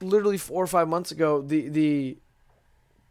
literally 0.00 0.38
four 0.38 0.62
or 0.62 0.68
five 0.68 0.86
months 0.86 1.10
ago, 1.10 1.42
the, 1.42 1.68
the, 1.68 2.18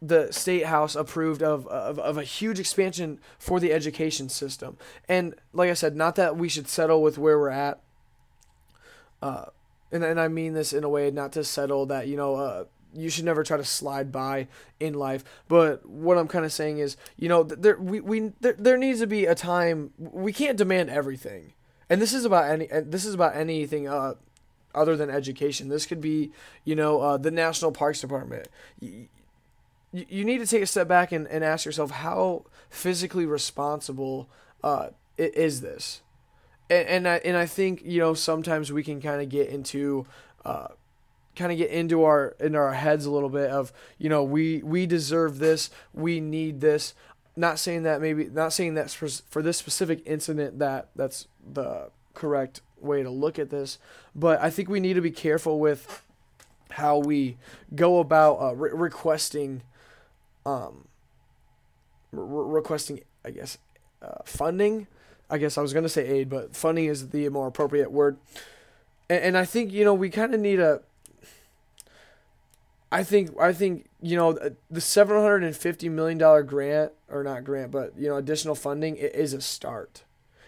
the 0.00 0.32
state 0.32 0.64
house 0.64 0.96
approved 0.96 1.42
of, 1.42 1.66
of, 1.66 1.98
of 1.98 2.16
a 2.16 2.22
huge 2.22 2.58
expansion 2.58 3.20
for 3.38 3.60
the 3.60 3.74
education 3.74 4.30
system. 4.30 4.78
And 5.06 5.34
like 5.52 5.68
I 5.68 5.74
said, 5.74 5.96
not 5.96 6.16
that 6.16 6.38
we 6.38 6.48
should 6.48 6.66
settle 6.66 7.02
with 7.02 7.18
where 7.18 7.38
we're 7.38 7.50
at. 7.50 7.80
Uh, 9.20 9.46
and, 9.92 10.02
and 10.02 10.18
I 10.18 10.28
mean 10.28 10.54
this 10.54 10.72
in 10.72 10.82
a 10.82 10.88
way 10.88 11.10
not 11.10 11.32
to 11.32 11.44
settle 11.44 11.84
that, 11.86 12.08
you 12.08 12.16
know, 12.16 12.36
uh, 12.36 12.64
you 12.94 13.10
should 13.10 13.24
never 13.24 13.42
try 13.42 13.56
to 13.56 13.64
slide 13.64 14.10
by 14.10 14.48
in 14.80 14.94
life. 14.94 15.24
But 15.48 15.86
what 15.86 16.18
I'm 16.18 16.28
kind 16.28 16.44
of 16.44 16.52
saying 16.52 16.78
is, 16.78 16.96
you 17.16 17.28
know, 17.28 17.42
there 17.42 17.76
we, 17.76 18.00
we 18.00 18.32
there, 18.40 18.54
there 18.54 18.78
needs 18.78 19.00
to 19.00 19.06
be 19.06 19.26
a 19.26 19.34
time 19.34 19.92
we 19.98 20.32
can't 20.32 20.56
demand 20.56 20.90
everything. 20.90 21.52
And 21.88 22.00
this 22.02 22.12
is 22.12 22.24
about 22.24 22.50
any 22.50 22.68
and 22.70 22.90
this 22.90 23.04
is 23.04 23.14
about 23.14 23.36
anything 23.36 23.88
uh, 23.88 24.14
other 24.74 24.96
than 24.96 25.10
education. 25.10 25.68
This 25.68 25.86
could 25.86 26.00
be, 26.00 26.32
you 26.64 26.74
know, 26.76 27.00
uh, 27.00 27.16
the 27.16 27.30
National 27.30 27.72
Parks 27.72 28.00
Department. 28.00 28.48
You, 28.80 29.08
you 29.92 30.24
need 30.24 30.38
to 30.38 30.46
take 30.46 30.62
a 30.62 30.66
step 30.66 30.88
back 30.88 31.12
and, 31.12 31.26
and 31.28 31.42
ask 31.42 31.64
yourself 31.64 31.90
how 31.90 32.44
physically 32.68 33.24
responsible 33.24 34.28
uh, 34.62 34.88
is 35.16 35.60
this? 35.60 36.02
And, 36.68 36.88
and 36.88 37.08
I 37.08 37.16
and 37.24 37.36
I 37.36 37.46
think 37.46 37.82
you 37.84 38.00
know 38.00 38.14
sometimes 38.14 38.72
we 38.72 38.82
can 38.82 39.00
kind 39.00 39.22
of 39.22 39.28
get 39.28 39.48
into 39.48 40.06
uh, 40.44 40.68
kind 41.36 41.52
of 41.52 41.58
get 41.58 41.70
into 41.70 42.02
our 42.02 42.34
in 42.40 42.56
our 42.56 42.72
heads 42.72 43.04
a 43.06 43.10
little 43.10 43.28
bit 43.28 43.50
of 43.50 43.72
you 43.98 44.08
know 44.08 44.24
we 44.24 44.62
we 44.62 44.86
deserve 44.86 45.38
this 45.38 45.70
we 45.92 46.20
need 46.20 46.60
this. 46.60 46.94
Not 47.38 47.58
saying 47.58 47.82
that 47.82 48.00
maybe 48.00 48.24
not 48.24 48.54
saying 48.54 48.74
that 48.74 48.90
for, 48.90 49.08
for 49.08 49.42
this 49.42 49.58
specific 49.58 50.02
incident 50.06 50.58
that 50.58 50.88
that's 50.96 51.28
the 51.46 51.90
correct 52.14 52.62
way 52.80 53.02
to 53.02 53.10
look 53.10 53.38
at 53.38 53.50
this 53.50 53.78
but 54.14 54.40
i 54.40 54.50
think 54.50 54.68
we 54.68 54.80
need 54.80 54.94
to 54.94 55.00
be 55.00 55.10
careful 55.10 55.58
with 55.58 56.02
how 56.70 56.98
we 56.98 57.36
go 57.74 57.98
about 57.98 58.40
uh, 58.40 58.54
re- 58.54 58.70
requesting 58.72 59.62
um 60.44 60.86
re- 62.12 62.54
requesting 62.54 63.00
i 63.24 63.30
guess 63.30 63.58
uh, 64.02 64.18
funding. 64.24 64.86
I 65.28 65.38
guess 65.38 65.58
i 65.58 65.62
was 65.62 65.72
going 65.72 65.84
to 65.84 65.88
say 65.88 66.06
aid 66.06 66.28
but 66.28 66.54
funding 66.54 66.84
is 66.86 67.08
the 67.10 67.28
more 67.30 67.46
appropriate 67.46 67.90
word. 67.90 68.18
And, 69.08 69.22
and 69.22 69.38
i 69.38 69.44
think 69.44 69.72
you 69.72 69.84
know 69.84 69.94
we 69.94 70.10
kind 70.10 70.34
of 70.34 70.40
need 70.40 70.60
a 70.60 70.82
I 72.90 73.02
think 73.02 73.38
I 73.40 73.52
think 73.52 73.88
you 74.00 74.16
know 74.16 74.38
the 74.70 74.80
seven 74.80 75.16
hundred 75.16 75.42
and 75.42 75.56
fifty 75.56 75.88
million 75.88 76.18
dollar 76.18 76.42
grant 76.42 76.92
or 77.08 77.24
not 77.24 77.44
grant, 77.44 77.70
but 77.70 77.92
you 77.98 78.08
know 78.08 78.16
additional 78.16 78.54
funding 78.54 78.96
is 78.96 79.32
a 79.32 79.40
start. 79.40 80.04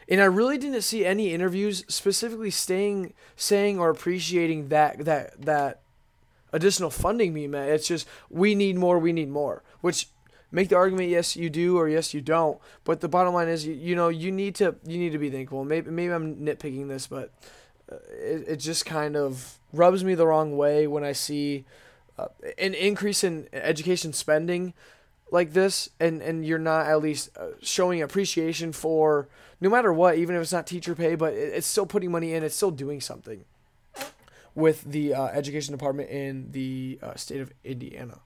And 0.09 0.23
I 0.23 0.25
really 0.25 0.57
didn't 0.57 0.83
see 0.83 1.05
any 1.05 1.35
interviews 1.35 1.85
specifically 1.89 2.51
staying 2.51 3.13
saying 3.37 3.79
or 3.79 3.91
appreciating 3.91 4.69
that 4.69 5.05
that 5.05 5.41
that 5.43 5.81
additional 6.53 6.91
funding 6.91 7.35
being 7.35 7.51
met. 7.51 7.69
It's 7.69 7.89
just 7.89 8.07
we 8.31 8.55
need 8.55 8.77
more, 8.77 8.99
we 8.99 9.13
need 9.13 9.29
more. 9.29 9.63
Which 9.81 10.09
make 10.51 10.69
the 10.69 10.77
argument 10.77 11.11
yes 11.11 11.37
you 11.37 11.51
do 11.51 11.77
or 11.77 11.89
yes 11.89 12.15
you 12.15 12.21
don't. 12.21 12.59
But 12.85 13.01
the 13.01 13.09
bottom 13.09 13.35
line 13.35 13.49
is 13.49 13.67
you, 13.67 13.75
you 13.75 13.97
know 13.97 14.09
you 14.09 14.31
need 14.31 14.55
to 14.57 14.77
you 14.87 14.99
need 14.99 15.13
to 15.13 15.19
be 15.19 15.31
thankful. 15.31 15.65
Maybe 15.65 15.91
maybe 15.91 16.13
I'm 16.13 16.37
nitpicking 16.37 16.89
this, 16.89 17.07
but 17.07 17.33
uh, 17.91 17.97
it 18.13 18.45
it 18.49 18.57
just 18.57 18.87
kind 18.87 19.17
of 19.17 19.59
rubs 19.73 20.05
me 20.05 20.15
the 20.15 20.27
wrong 20.27 20.57
way 20.57 20.87
when 20.87 21.05
I 21.05 21.13
see 21.13 21.65
uh, 22.19 22.29
an 22.59 22.75
increase 22.75 23.25
in 23.25 23.49
education 23.53 24.13
spending 24.13 24.75
like 25.31 25.53
this 25.53 25.91
and 26.01 26.23
and 26.23 26.45
you're 26.45 26.59
not 26.59 26.87
at 26.87 27.01
least 27.01 27.31
uh, 27.37 27.49
showing 27.61 28.03
appreciation 28.03 28.73
for 28.73 29.29
no 29.61 29.69
matter 29.69 29.93
what 29.93 30.17
even 30.17 30.35
if 30.35 30.43
it's 30.43 30.53
not 30.53 30.67
teacher 30.67 30.95
pay 30.95 31.15
but 31.15 31.35
it, 31.35 31.53
it's 31.55 31.67
still 31.67 31.87
putting 31.87 32.11
money 32.11 32.33
in 32.33 32.43
it's 32.43 32.57
still 32.57 32.71
doing 32.71 33.01
something 33.01 33.45
with 34.55 34.83
the 34.83 35.15
uh, 35.15 35.27
education 35.27 35.73
department 35.73 36.11
in 36.11 36.51
the 36.51 36.99
uh, 37.03 37.15
state 37.15 37.41
of 37.41 37.53
indiana. 37.63 38.19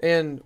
And 0.00 0.42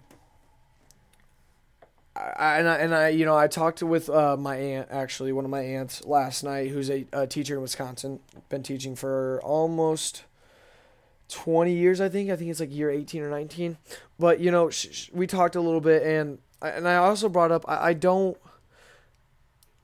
I, 2.14 2.58
and 2.58 2.68
I, 2.68 2.76
and 2.76 2.94
I, 2.94 3.08
you 3.08 3.24
know, 3.24 3.36
I 3.36 3.46
talked 3.46 3.82
with 3.82 4.10
uh, 4.10 4.36
my 4.36 4.56
aunt, 4.56 4.88
actually, 4.90 5.32
one 5.32 5.44
of 5.46 5.50
my 5.50 5.60
aunts 5.60 6.04
last 6.04 6.44
night, 6.44 6.70
who's 6.70 6.90
a, 6.90 7.06
a 7.12 7.26
teacher 7.26 7.54
in 7.54 7.62
Wisconsin, 7.62 8.20
been 8.50 8.62
teaching 8.62 8.94
for 8.94 9.40
almost 9.42 10.24
20 11.32 11.72
years, 11.72 12.00
I 12.00 12.08
think. 12.08 12.30
I 12.30 12.36
think 12.36 12.50
it's 12.50 12.60
like 12.60 12.74
year 12.74 12.90
18 12.90 13.22
or 13.22 13.30
19. 13.30 13.78
But, 14.18 14.40
you 14.40 14.50
know, 14.50 14.70
sh- 14.70 14.88
sh- 14.92 15.10
we 15.12 15.26
talked 15.26 15.56
a 15.56 15.60
little 15.60 15.80
bit, 15.80 16.02
and 16.02 16.38
and 16.60 16.86
I 16.86 16.96
also 16.96 17.28
brought 17.28 17.50
up 17.50 17.64
I, 17.66 17.88
I 17.88 17.92
don't, 17.94 18.36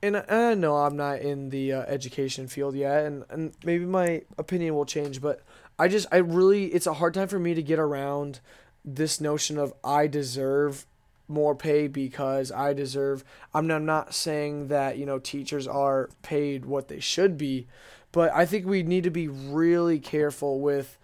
and 0.01 0.15
I, 0.15 0.19
and 0.21 0.41
I 0.41 0.53
know 0.53 0.77
I'm 0.77 0.95
not 0.95 1.19
in 1.19 1.49
the 1.49 1.73
uh, 1.73 1.81
education 1.81 2.47
field 2.47 2.75
yet, 2.75 3.05
and, 3.05 3.25
and 3.29 3.53
maybe 3.63 3.85
my 3.85 4.21
opinion 4.37 4.75
will 4.75 4.85
change, 4.85 5.21
but 5.21 5.41
I 5.77 5.87
just, 5.87 6.07
I 6.11 6.17
really, 6.17 6.67
it's 6.67 6.87
a 6.87 6.93
hard 6.93 7.13
time 7.13 7.27
for 7.27 7.39
me 7.39 7.53
to 7.53 7.61
get 7.61 7.79
around 7.79 8.39
this 8.85 9.19
notion 9.19 9.57
of 9.57 9.73
I 9.83 10.07
deserve 10.07 10.85
more 11.27 11.53
pay 11.53 11.87
because 11.87 12.51
I 12.51 12.73
deserve. 12.73 13.23
I'm 13.53 13.67
not, 13.67 13.75
I'm 13.75 13.85
not 13.85 14.13
saying 14.13 14.69
that, 14.69 14.97
you 14.97 15.05
know, 15.05 15.19
teachers 15.19 15.67
are 15.67 16.09
paid 16.21 16.65
what 16.65 16.87
they 16.87 16.99
should 16.99 17.37
be, 17.37 17.67
but 18.11 18.33
I 18.33 18.45
think 18.45 18.65
we 18.65 18.83
need 18.83 19.03
to 19.03 19.11
be 19.11 19.27
really 19.27 19.99
careful 19.99 20.59
with 20.59 20.97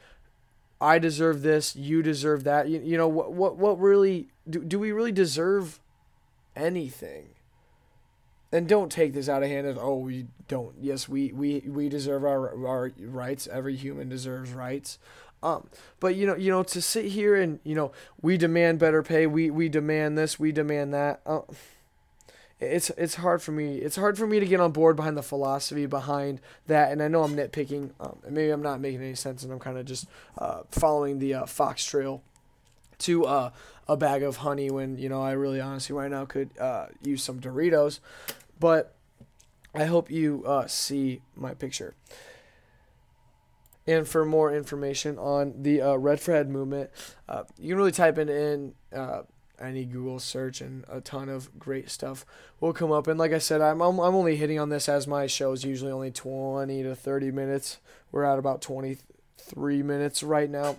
I 0.86 1.00
deserve 1.00 1.42
this, 1.42 1.76
you 1.76 2.04
deserve 2.04 2.44
that. 2.44 2.70
You, 2.70 2.80
you 2.80 2.96
know 2.96 3.08
what 3.08 3.34
what 3.34 3.58
what 3.58 3.80
really 3.80 4.28
do, 4.48 4.64
do 4.64 4.78
we 4.78 4.92
really 4.92 5.12
deserve 5.12 5.80
anything? 6.56 7.30
And 8.52 8.68
don't 8.68 8.92
take 8.92 9.14
this 9.14 9.28
out 9.28 9.42
of 9.42 9.50
hand 9.50 9.66
as 9.66 9.78
oh 9.80 9.96
we 9.96 10.28
don't. 10.48 10.76
Yes, 10.80 11.10
we 11.10 11.32
we 11.34 11.62
we 11.66 11.90
deserve 11.90 12.24
our 12.24 12.52
our 12.68 12.92
rights. 13.00 13.48
Every 13.52 13.76
human 13.76 14.10
deserves 14.10 14.52
rights. 14.52 15.00
Um, 15.42 15.68
but 16.00 16.16
you 16.16 16.28
know, 16.28 16.36
you 16.36 16.52
know, 16.52 16.62
to 16.62 16.82
sit 16.82 17.06
here 17.06 17.36
and 17.36 17.60
you 17.64 17.74
know, 17.74 17.92
we 18.22 18.38
demand 18.38 18.78
better 18.78 19.02
pay. 19.02 19.26
We 19.26 19.50
we 19.50 19.70
demand 19.70 20.20
this. 20.20 20.40
We 20.40 20.52
demand 20.52 20.94
that. 20.94 21.22
Uh, 21.26 21.42
it's 22.60 22.90
it's 22.92 23.16
hard 23.16 23.42
for 23.42 23.52
me. 23.52 23.78
It's 23.78 23.98
hard 23.98 24.18
for 24.18 24.26
me 24.26 24.40
to 24.40 24.46
get 24.46 24.60
on 24.60 24.72
board 24.72 24.96
behind 24.96 25.18
the 25.18 25.24
philosophy 25.24 25.86
behind 25.86 26.40
that. 26.68 26.92
And 26.92 27.02
I 27.04 27.08
know 27.08 27.24
I'm 27.24 27.36
nitpicking, 27.36 27.92
um, 28.00 28.18
maybe 28.30 28.50
I'm 28.50 28.62
not 28.62 28.80
making 28.80 29.02
any 29.02 29.16
sense, 29.16 29.44
and 29.44 29.52
I'm 29.52 29.60
kind 29.60 29.78
of 29.78 29.86
just 29.86 30.08
uh, 30.38 30.62
following 30.72 31.20
the 31.20 31.34
uh, 31.34 31.46
fox 31.46 31.84
trail 31.86 32.22
to 33.00 33.26
uh, 33.26 33.50
a 33.90 33.98
bag 33.98 34.24
of 34.24 34.38
honey 34.38 34.72
when 34.72 34.98
you 34.98 35.10
know 35.10 35.22
I 35.22 35.34
really 35.34 35.60
honestly 35.60 35.96
right 35.96 36.10
now 36.10 36.26
could 36.26 36.50
uh, 36.58 36.88
use 37.04 37.24
some 37.24 37.42
Doritos. 37.42 38.00
But 38.58 38.96
I 39.74 39.84
hope 39.84 40.10
you 40.10 40.44
uh, 40.46 40.68
see 40.68 41.22
my 41.36 41.54
picture. 41.54 41.94
And 43.88 44.08
for 44.08 44.26
more 44.26 44.52
information 44.52 45.20
on 45.20 45.62
the 45.62 45.82
uh, 45.82 45.96
Red 45.96 46.20
for 46.20 46.34
Ed 46.34 46.50
movement, 46.50 46.90
you 47.60 47.70
can 47.70 47.78
really 47.78 47.92
type 47.92 48.18
in 48.18 48.30
in 48.30 48.74
any 49.60 49.86
Google 49.86 50.20
search, 50.20 50.62
and 50.62 50.86
a 50.90 51.02
ton 51.02 51.30
of 51.30 51.58
great 51.60 51.90
stuff 51.90 52.26
will 52.60 52.74
come 52.74 52.92
up. 52.92 53.08
And 53.08 53.20
like 53.20 53.34
I 53.34 53.40
said, 53.40 53.62
I'm, 53.62 53.82
I'm, 53.82 54.00
I'm 54.00 54.16
only 54.16 54.36
hitting 54.36 54.60
on 54.60 54.70
this 54.70 54.90
as 54.90 55.08
my 55.08 55.28
show 55.28 55.52
is 55.52 55.64
usually 55.64 55.92
only 55.92 56.12
20 56.12 56.84
to 56.84 56.96
30 56.96 57.32
minutes. 57.32 57.78
We're 58.12 58.24
at 58.24 58.40
about 58.40 58.62
23 58.62 59.84
minutes 59.84 60.24
right 60.24 60.50
now. 60.50 60.78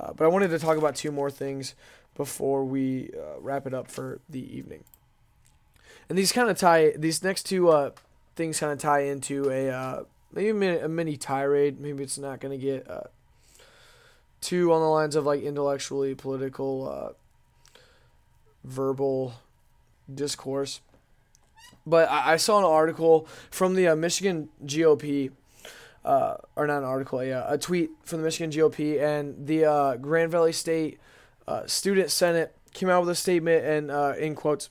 Uh, 0.00 0.12
but 0.12 0.24
I 0.24 0.28
wanted 0.28 0.48
to 0.48 0.58
talk 0.58 0.76
about 0.76 0.94
two 0.94 1.12
more 1.12 1.30
things 1.30 1.74
before 2.14 2.64
we 2.64 3.10
uh, 3.14 3.40
wrap 3.40 3.66
it 3.66 3.74
up 3.74 3.90
for 3.90 4.20
the 4.28 4.56
evening. 4.56 4.84
And 6.08 6.16
these 6.16 6.32
kind 6.32 6.48
of 6.48 6.58
tie, 6.58 6.92
these 6.96 7.22
next 7.22 7.44
two 7.44 7.68
uh, 7.68 7.90
things 8.36 8.60
kind 8.60 8.72
of 8.72 8.78
tie 8.78 9.00
into 9.00 9.50
a 9.50 9.70
uh, 9.70 10.02
maybe 10.32 10.50
a 10.50 10.54
mini, 10.54 10.78
a 10.78 10.88
mini 10.88 11.16
tirade. 11.16 11.80
Maybe 11.80 12.02
it's 12.02 12.18
not 12.18 12.40
going 12.40 12.58
to 12.58 12.64
get 12.64 12.88
uh, 12.90 13.08
too 14.40 14.72
on 14.72 14.80
the 14.80 14.88
lines 14.88 15.16
of 15.16 15.26
like 15.26 15.42
intellectually 15.42 16.14
political 16.14 16.88
uh, 16.88 17.12
verbal 18.68 19.34
discourse. 20.12 20.80
But 21.86 22.10
I, 22.10 22.34
I 22.34 22.36
saw 22.36 22.58
an 22.58 22.64
article 22.64 23.26
from 23.50 23.74
the 23.74 23.88
uh, 23.88 23.96
Michigan 23.96 24.48
GOP, 24.64 25.30
uh, 26.04 26.34
or 26.54 26.66
not 26.66 26.78
an 26.78 26.84
article, 26.84 27.22
yeah, 27.24 27.44
a 27.46 27.58
tweet 27.58 27.90
from 28.04 28.18
the 28.18 28.24
Michigan 28.24 28.50
GOP, 28.50 29.00
and 29.02 29.46
the 29.46 29.64
uh, 29.64 29.96
Grand 29.96 30.30
Valley 30.30 30.52
State 30.52 30.98
uh, 31.46 31.66
Student 31.66 32.10
Senate 32.10 32.54
came 32.74 32.88
out 32.88 33.00
with 33.00 33.10
a 33.10 33.14
statement, 33.14 33.64
and 33.64 33.90
uh, 33.90 34.14
in 34.18 34.34
quotes, 34.34 34.70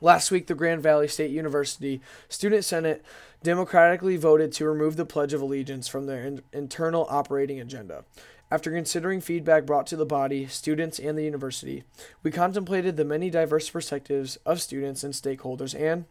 last 0.00 0.30
week 0.30 0.46
the 0.46 0.54
Grand 0.54 0.82
Valley 0.82 1.08
State 1.08 1.30
University 1.30 2.00
Student 2.28 2.64
Senate 2.64 3.04
democratically 3.42 4.16
voted 4.16 4.52
to 4.52 4.64
remove 4.64 4.96
the 4.96 5.04
Pledge 5.04 5.32
of 5.32 5.40
Allegiance 5.40 5.88
from 5.88 6.06
their 6.06 6.24
in- 6.24 6.42
internal 6.52 7.06
operating 7.08 7.60
agenda. 7.60 8.04
After 8.50 8.70
considering 8.70 9.20
feedback 9.20 9.66
brought 9.66 9.86
to 9.88 9.96
the 9.96 10.06
body, 10.06 10.46
students, 10.46 10.98
and 10.98 11.18
the 11.18 11.24
university, 11.24 11.84
we 12.22 12.30
contemplated 12.30 12.96
the 12.96 13.04
many 13.04 13.28
diverse 13.28 13.68
perspectives 13.68 14.36
of 14.46 14.62
students 14.62 15.04
and 15.04 15.12
stakeholders 15.12 15.78
and, 15.78 16.06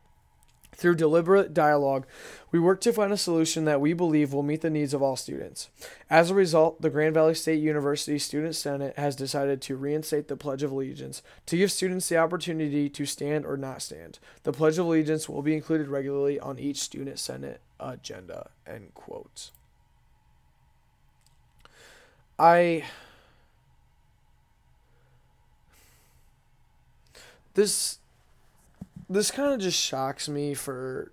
through 0.75 0.95
deliberate 0.95 1.55
dialogue, 1.55 2.05
we 2.51 2.59
worked 2.59 2.83
to 2.83 2.93
find 2.93 3.11
a 3.11 3.17
solution 3.17 3.65
that 3.65 3.81
we 3.81 3.93
believe 3.93 4.31
will 4.31 4.43
meet 4.43 4.61
the 4.61 4.69
needs 4.69 4.93
of 4.93 5.01
all 5.01 5.15
students. 5.15 5.69
As 6.07 6.29
a 6.29 6.35
result, 6.35 6.81
the 6.81 6.91
Grand 6.91 7.15
Valley 7.15 7.33
State 7.33 7.59
University 7.59 8.19
Student 8.19 8.55
Senate 8.55 8.95
has 8.97 9.15
decided 9.15 9.59
to 9.63 9.75
reinstate 9.75 10.27
the 10.27 10.37
Pledge 10.37 10.61
of 10.61 10.71
Allegiance 10.71 11.23
to 11.47 11.57
give 11.57 11.71
students 11.71 12.07
the 12.07 12.17
opportunity 12.17 12.89
to 12.89 13.05
stand 13.07 13.45
or 13.45 13.57
not 13.57 13.81
stand. 13.81 14.19
The 14.43 14.53
Pledge 14.53 14.77
of 14.77 14.85
Allegiance 14.85 15.27
will 15.27 15.41
be 15.41 15.55
included 15.55 15.87
regularly 15.87 16.39
on 16.39 16.59
each 16.59 16.77
Student 16.77 17.17
Senate 17.17 17.61
agenda. 17.79 18.51
End 18.67 18.93
quote. 18.93 19.49
I 22.39 22.83
this 27.53 27.99
this 29.09 29.31
kind 29.31 29.53
of 29.53 29.59
just 29.59 29.79
shocks 29.79 30.29
me 30.29 30.53
for 30.53 31.11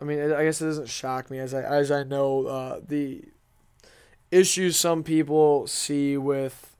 I 0.00 0.04
mean 0.04 0.32
I 0.32 0.44
guess 0.44 0.60
it 0.60 0.66
doesn't 0.66 0.88
shock 0.88 1.30
me 1.30 1.38
as 1.38 1.54
I 1.54 1.62
as 1.62 1.90
I 1.90 2.02
know 2.02 2.46
uh, 2.46 2.80
the 2.86 3.22
issues 4.30 4.76
some 4.76 5.02
people 5.02 5.66
see 5.66 6.16
with 6.16 6.76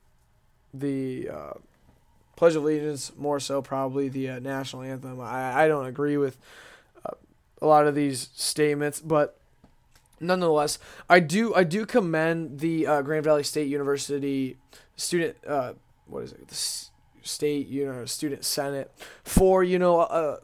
the 0.73 1.29
uh, 1.29 1.53
Pledge 2.35 2.55
of 2.55 2.63
Allegiance, 2.63 3.11
more 3.17 3.39
so 3.39 3.61
probably 3.61 4.07
the 4.07 4.29
uh, 4.29 4.39
national 4.39 4.83
anthem. 4.83 5.19
I, 5.19 5.63
I 5.63 5.67
don't 5.67 5.87
agree 5.87 6.15
with 6.15 6.37
uh, 7.05 7.15
a 7.61 7.67
lot 7.67 7.87
of 7.87 7.95
these 7.95 8.29
statements, 8.35 9.01
but 9.01 9.38
nonetheless, 10.19 10.79
I 11.09 11.19
do 11.19 11.53
I 11.55 11.63
do 11.63 11.85
commend 11.85 12.59
the 12.59 12.87
uh, 12.87 13.01
Grand 13.01 13.23
Valley 13.23 13.43
State 13.43 13.67
University 13.67 14.57
student 14.95 15.37
uh, 15.47 15.73
what 16.07 16.23
is 16.23 16.33
it 16.33 16.47
the 16.47 16.89
state 17.21 17.67
you 17.67 17.85
know 17.85 18.05
student 18.05 18.43
senate 18.43 18.91
for 19.23 19.63
you 19.63 19.77
know 19.77 19.99
uh, 20.01 20.37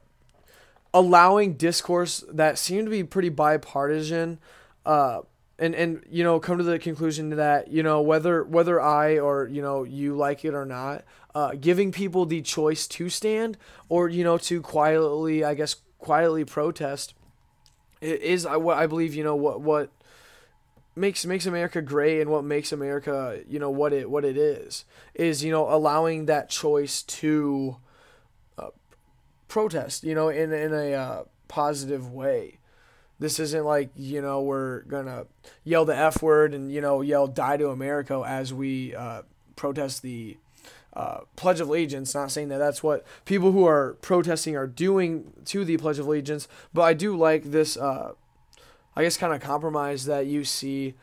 allowing 0.93 1.53
discourse 1.53 2.23
that 2.31 2.57
seemed 2.57 2.87
to 2.87 2.91
be 2.91 3.03
pretty 3.03 3.29
bipartisan. 3.29 4.39
Uh, 4.85 5.21
and 5.57 5.73
and 5.73 6.03
you 6.09 6.23
know 6.23 6.39
come 6.39 6.57
to 6.57 6.63
the 6.63 6.77
conclusion 6.77 7.29
that 7.29 7.69
you 7.69 7.81
know 7.81 8.01
whether 8.01 8.43
whether 8.43 8.81
I 8.81 9.19
or 9.19 9.47
you 9.47 9.61
know 9.61 9.83
you 9.83 10.15
like 10.15 10.43
it 10.43 10.53
or 10.53 10.65
not, 10.65 11.05
uh, 11.33 11.53
giving 11.59 11.91
people 11.91 12.25
the 12.25 12.41
choice 12.41 12.87
to 12.87 13.09
stand 13.09 13.57
or 13.87 14.09
you 14.09 14.23
know 14.23 14.37
to 14.39 14.61
quietly 14.61 15.43
I 15.45 15.53
guess 15.53 15.75
quietly 15.97 16.43
protest 16.43 17.13
is 18.05 18.45
I 18.45 18.57
what 18.57 18.77
I 18.77 18.87
believe 18.87 19.15
you 19.15 19.23
know 19.23 19.35
what 19.35 19.61
what 19.61 19.89
makes 20.95 21.25
makes 21.25 21.45
America 21.45 21.81
great 21.81 22.21
and 22.21 22.29
what 22.29 22.43
makes 22.43 22.71
America 22.71 23.41
you 23.47 23.59
know 23.59 23.69
what 23.69 23.93
it 23.93 24.09
what 24.09 24.23
it 24.23 24.37
is 24.37 24.85
is 25.13 25.43
you 25.43 25.51
know 25.51 25.69
allowing 25.73 26.25
that 26.25 26.49
choice 26.49 27.01
to 27.03 27.77
uh, 28.57 28.69
protest 29.47 30.03
you 30.03 30.15
know 30.15 30.29
in 30.29 30.53
in 30.53 30.73
a 30.73 30.93
uh, 30.93 31.23
positive 31.47 32.11
way. 32.11 32.59
This 33.17 33.39
isn't 33.39 33.63
like 33.63 33.91
you 33.95 34.21
know 34.21 34.41
we're 34.41 34.81
gonna 34.81 35.25
yell 35.63 35.85
the 35.85 35.95
f 35.95 36.21
word 36.21 36.53
and 36.53 36.71
you 36.71 36.81
know 36.81 37.01
yell 37.01 37.27
"Die 37.27 37.57
to 37.57 37.69
America" 37.69 38.23
as 38.25 38.53
we 38.53 38.93
uh, 38.93 39.23
protest 39.55 40.01
the 40.01 40.37
uh, 40.95 41.21
Pledge 41.35 41.59
of 41.59 41.69
Allegiance. 41.69 42.13
Not 42.13 42.31
saying 42.31 42.49
that 42.49 42.57
that's 42.57 42.81
what 42.81 43.05
people 43.25 43.51
who 43.51 43.65
are 43.65 43.97
protesting 44.01 44.55
are 44.55 44.67
doing 44.67 45.33
to 45.45 45.65
the 45.65 45.77
Pledge 45.77 45.99
of 45.99 46.07
Allegiance, 46.07 46.47
but 46.73 46.83
I 46.83 46.93
do 46.93 47.15
like 47.15 47.43
this. 47.43 47.77
Uh, 47.77 48.13
I 48.95 49.03
guess 49.03 49.17
kind 49.17 49.33
of 49.33 49.41
compromise 49.41 50.05
that 50.05 50.25
you 50.25 50.45
see 50.45 50.93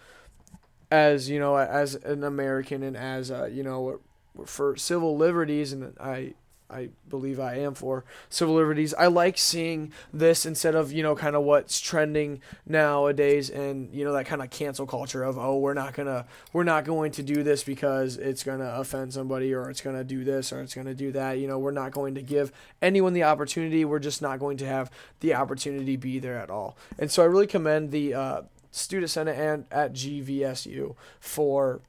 as 0.90 1.28
you 1.28 1.38
know 1.38 1.56
as 1.56 1.94
an 1.94 2.24
American 2.24 2.82
and 2.82 2.96
as 2.96 3.30
uh, 3.30 3.46
you 3.46 3.62
know 3.62 4.00
for 4.46 4.76
civil 4.76 5.16
liberties 5.16 5.72
and 5.72 5.96
I 6.00 6.34
I 6.72 6.88
believe 7.08 7.38
I 7.38 7.56
am 7.56 7.74
for 7.74 8.04
civil 8.28 8.54
liberties. 8.54 8.94
I 8.94 9.06
like 9.06 9.38
seeing 9.38 9.92
this 10.12 10.46
instead 10.46 10.74
of, 10.74 10.92
you 10.92 11.02
know, 11.02 11.14
kind 11.14 11.36
of 11.36 11.42
what's 11.42 11.80
trending 11.80 12.40
nowadays 12.66 13.50
and, 13.50 13.92
you 13.94 14.04
know, 14.04 14.12
that 14.12 14.26
kind 14.26 14.42
of 14.42 14.50
cancel 14.50 14.86
culture 14.86 15.22
of, 15.22 15.38
oh, 15.38 15.58
we're 15.58 15.74
not 15.74 15.94
going 15.94 16.06
to 16.06 16.26
we're 16.52 16.64
not 16.64 16.84
going 16.84 17.12
to 17.12 17.22
do 17.22 17.42
this 17.42 17.62
because 17.62 18.16
it's 18.16 18.42
going 18.42 18.60
to 18.60 18.76
offend 18.78 19.12
somebody 19.12 19.52
or 19.52 19.70
it's 19.70 19.80
going 19.80 19.96
to 19.96 20.04
do 20.04 20.24
this 20.24 20.52
or 20.52 20.60
it's 20.60 20.74
going 20.74 20.86
to 20.86 20.94
do 20.94 21.12
that. 21.12 21.38
You 21.38 21.46
know, 21.46 21.58
we're 21.58 21.70
not 21.70 21.92
going 21.92 22.14
to 22.14 22.22
give 22.22 22.52
anyone 22.80 23.12
the 23.12 23.24
opportunity. 23.24 23.84
We're 23.84 23.98
just 23.98 24.22
not 24.22 24.38
going 24.38 24.56
to 24.58 24.66
have 24.66 24.90
the 25.20 25.34
opportunity 25.34 25.96
be 25.96 26.18
there 26.18 26.38
at 26.38 26.50
all. 26.50 26.76
And 26.98 27.10
so 27.10 27.22
I 27.22 27.26
really 27.26 27.46
commend 27.46 27.90
the 27.90 28.14
uh, 28.14 28.42
student 28.70 29.10
senate 29.10 29.38
and 29.38 29.66
at 29.70 29.92
GVSU 29.92 30.94
for 31.20 31.80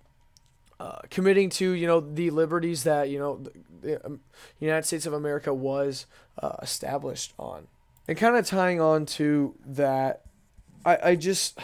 uh, 0.84 1.00
committing 1.10 1.50
to 1.50 1.72
you 1.72 1.88
know 1.88 2.02
the 2.02 2.30
liberties 2.30 2.84
that 2.84 3.10
you 3.10 3.18
know 3.18 3.42
the, 3.82 4.06
um, 4.06 4.20
United 4.60 4.86
States 4.86 5.06
of 5.06 5.14
America 5.14 5.54
was 5.54 6.06
uh, 6.42 6.58
established 6.62 7.34
on, 7.40 7.68
and 8.06 8.18
kind 8.18 8.36
of 8.36 8.46
tying 8.46 8.82
on 8.82 9.06
to 9.06 9.56
that, 9.66 10.24
I 10.86 10.98
I 11.12 11.16
just 11.16 11.58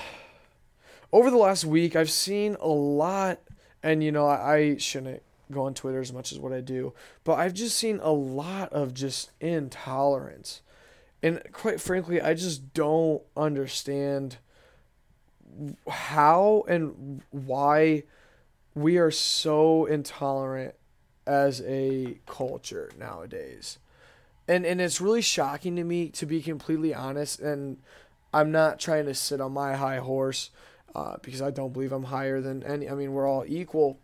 over 1.12 1.29
the 1.29 1.36
last 1.36 1.65
week 1.65 1.97
I've 1.97 2.10
seen 2.10 2.55
a 2.62 2.69
lot, 2.69 3.41
and 3.84 4.01
you 4.01 4.10
know 4.10 4.25
I, 4.25 4.55
I 4.55 4.77
shouldn't 4.77 5.21
go 5.51 5.63
on 5.63 5.73
Twitter 5.73 5.99
as 5.99 6.13
much 6.13 6.32
as 6.32 6.39
what 6.39 6.53
I 6.53 6.62
do, 6.62 6.93
but 7.25 7.34
I've 7.34 7.53
just 7.53 7.77
seen 7.77 7.99
a 8.01 8.13
lot 8.13 8.71
of 8.71 8.93
just 8.93 9.32
intolerance, 9.41 10.62
and 11.21 11.41
quite 11.51 11.82
frankly 11.82 12.21
I 12.21 12.36
just 12.36 12.73
don't 12.73 13.21
understand 13.36 14.38
how 15.89 16.63
and 16.69 17.21
why 17.32 18.03
we 18.79 18.97
are 18.97 19.11
so 19.11 19.85
intolerant 19.85 20.75
as 21.27 21.61
a 21.61 22.17
culture 22.25 22.91
nowadays. 22.97 23.77
And 24.47 24.65
and 24.65 24.81
it's 24.81 24.99
really 25.01 25.21
shocking 25.21 25.75
to 25.75 25.83
me 25.83 26.09
to 26.09 26.25
be 26.25 26.41
completely 26.41 26.93
honest 26.93 27.39
and 27.39 27.77
I'm 28.33 28.51
not 28.51 28.79
trying 28.79 29.05
to 29.05 29.13
sit 29.13 29.41
on 29.41 29.51
my 29.51 29.75
high 29.75 29.97
horse 29.97 30.51
uh, 30.95 31.17
because 31.21 31.41
I 31.41 31.51
don't 31.51 31.73
believe 31.73 31.91
I'm 31.91 32.05
higher 32.05 32.41
than 32.41 32.63
any 32.63 32.89
I 32.89 32.95
mean 32.95 33.13
we're 33.13 33.27
all 33.27 33.43
equal 33.47 33.99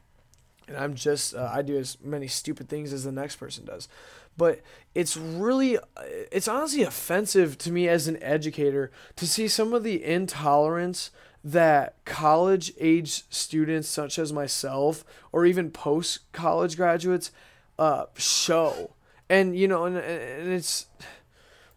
and 0.68 0.78
I'm 0.78 0.94
just 0.94 1.34
uh, 1.34 1.50
I 1.52 1.62
do 1.62 1.78
as 1.78 1.98
many 2.04 2.28
stupid 2.28 2.70
things 2.70 2.94
as 2.94 3.04
the 3.04 3.12
next 3.12 3.38
person 3.38 3.66
does. 3.66 3.88
But 4.38 4.62
it's 4.94 5.18
really 5.18 5.78
it's 6.32 6.48
honestly 6.48 6.84
offensive 6.84 7.58
to 7.60 7.72
me 7.72 7.88
as 7.88 8.08
an 8.08 8.22
educator 8.24 8.92
to 9.18 9.28
see 9.28 9.48
some 9.48 9.74
of 9.74 9.84
the 9.84 10.04
intolerance 10.04 11.12
that 11.44 11.94
college 12.06 12.74
age 12.80 13.24
students 13.30 13.88
such 13.88 14.18
as 14.18 14.34
myself 14.34 15.04
or 15.32 15.46
even 15.46 15.70
post 15.70 16.32
college 16.32 16.76
graduates 16.76 17.32
uh, 17.78 18.06
show. 18.18 18.92
And 19.30 19.58
you 19.58 19.68
know 19.68 19.86
and, 19.86 19.98
and 19.98 20.52
it's 20.52 20.88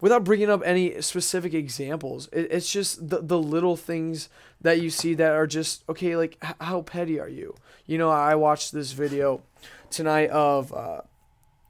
without 0.01 0.23
bringing 0.23 0.49
up 0.49 0.63
any 0.65 1.01
specific 1.03 1.55
examples 1.55 2.29
it, 2.33 2.49
it's 2.53 2.71
just 2.71 3.09
the, 3.09 3.21
the 3.21 3.39
little 3.39 3.77
things 3.77 4.29
that 4.61 4.81
you 4.81 4.91
see 4.91 5.15
that 5.15 5.33
are 5.33 5.47
just 5.47 5.83
okay 5.89 6.15
like 6.17 6.37
h- 6.45 6.55
how 6.61 6.83
petty 6.83 7.19
are 7.19 7.29
you? 7.29 7.55
You 7.87 7.99
know 7.99 8.11
i 8.11 8.35
watched 8.35 8.73
this 8.73 8.93
video 8.93 9.43
tonight 9.91 10.31
of 10.31 10.73
uh, 10.73 11.01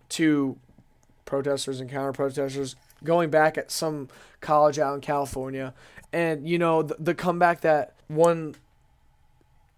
two 0.08 0.58
protesters 1.28 1.80
and 1.80 1.90
counter 1.90 2.12
protesters 2.12 2.74
going 3.04 3.30
back 3.30 3.56
at 3.56 3.70
some 3.70 4.08
college 4.40 4.78
out 4.78 4.94
in 4.94 5.00
california 5.00 5.72
and 6.12 6.48
you 6.48 6.58
know 6.58 6.82
the, 6.82 6.96
the 6.98 7.14
comeback 7.14 7.60
that 7.60 7.94
one 8.08 8.54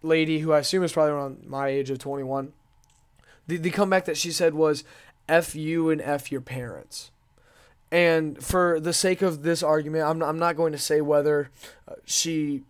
lady 0.03 0.39
who 0.39 0.53
I 0.53 0.61
assume 0.61 0.83
is 0.83 0.93
probably 0.93 1.13
around 1.13 1.45
my 1.47 1.69
age 1.69 1.91
of 1.91 1.99
21 1.99 2.53
the, 3.47 3.57
the 3.57 3.71
comeback 3.71 4.05
that 4.05 4.17
she 4.17 4.31
said 4.31 4.55
was 4.55 4.85
F 5.29 5.55
you 5.55 5.91
and 5.91 6.01
F 6.01 6.33
your 6.33 6.41
parents. 6.41 7.11
And 7.93 8.43
for 8.43 8.79
the 8.79 8.93
sake 8.93 9.23
of 9.23 9.43
this 9.43 9.63
argument, 9.63 10.05
I'm 10.05 10.23
I'm 10.23 10.39
not 10.39 10.57
going 10.57 10.73
to 10.73 10.79
say 10.79 11.01
whether 11.01 11.51
uh, 11.89 11.95
she 12.05 12.63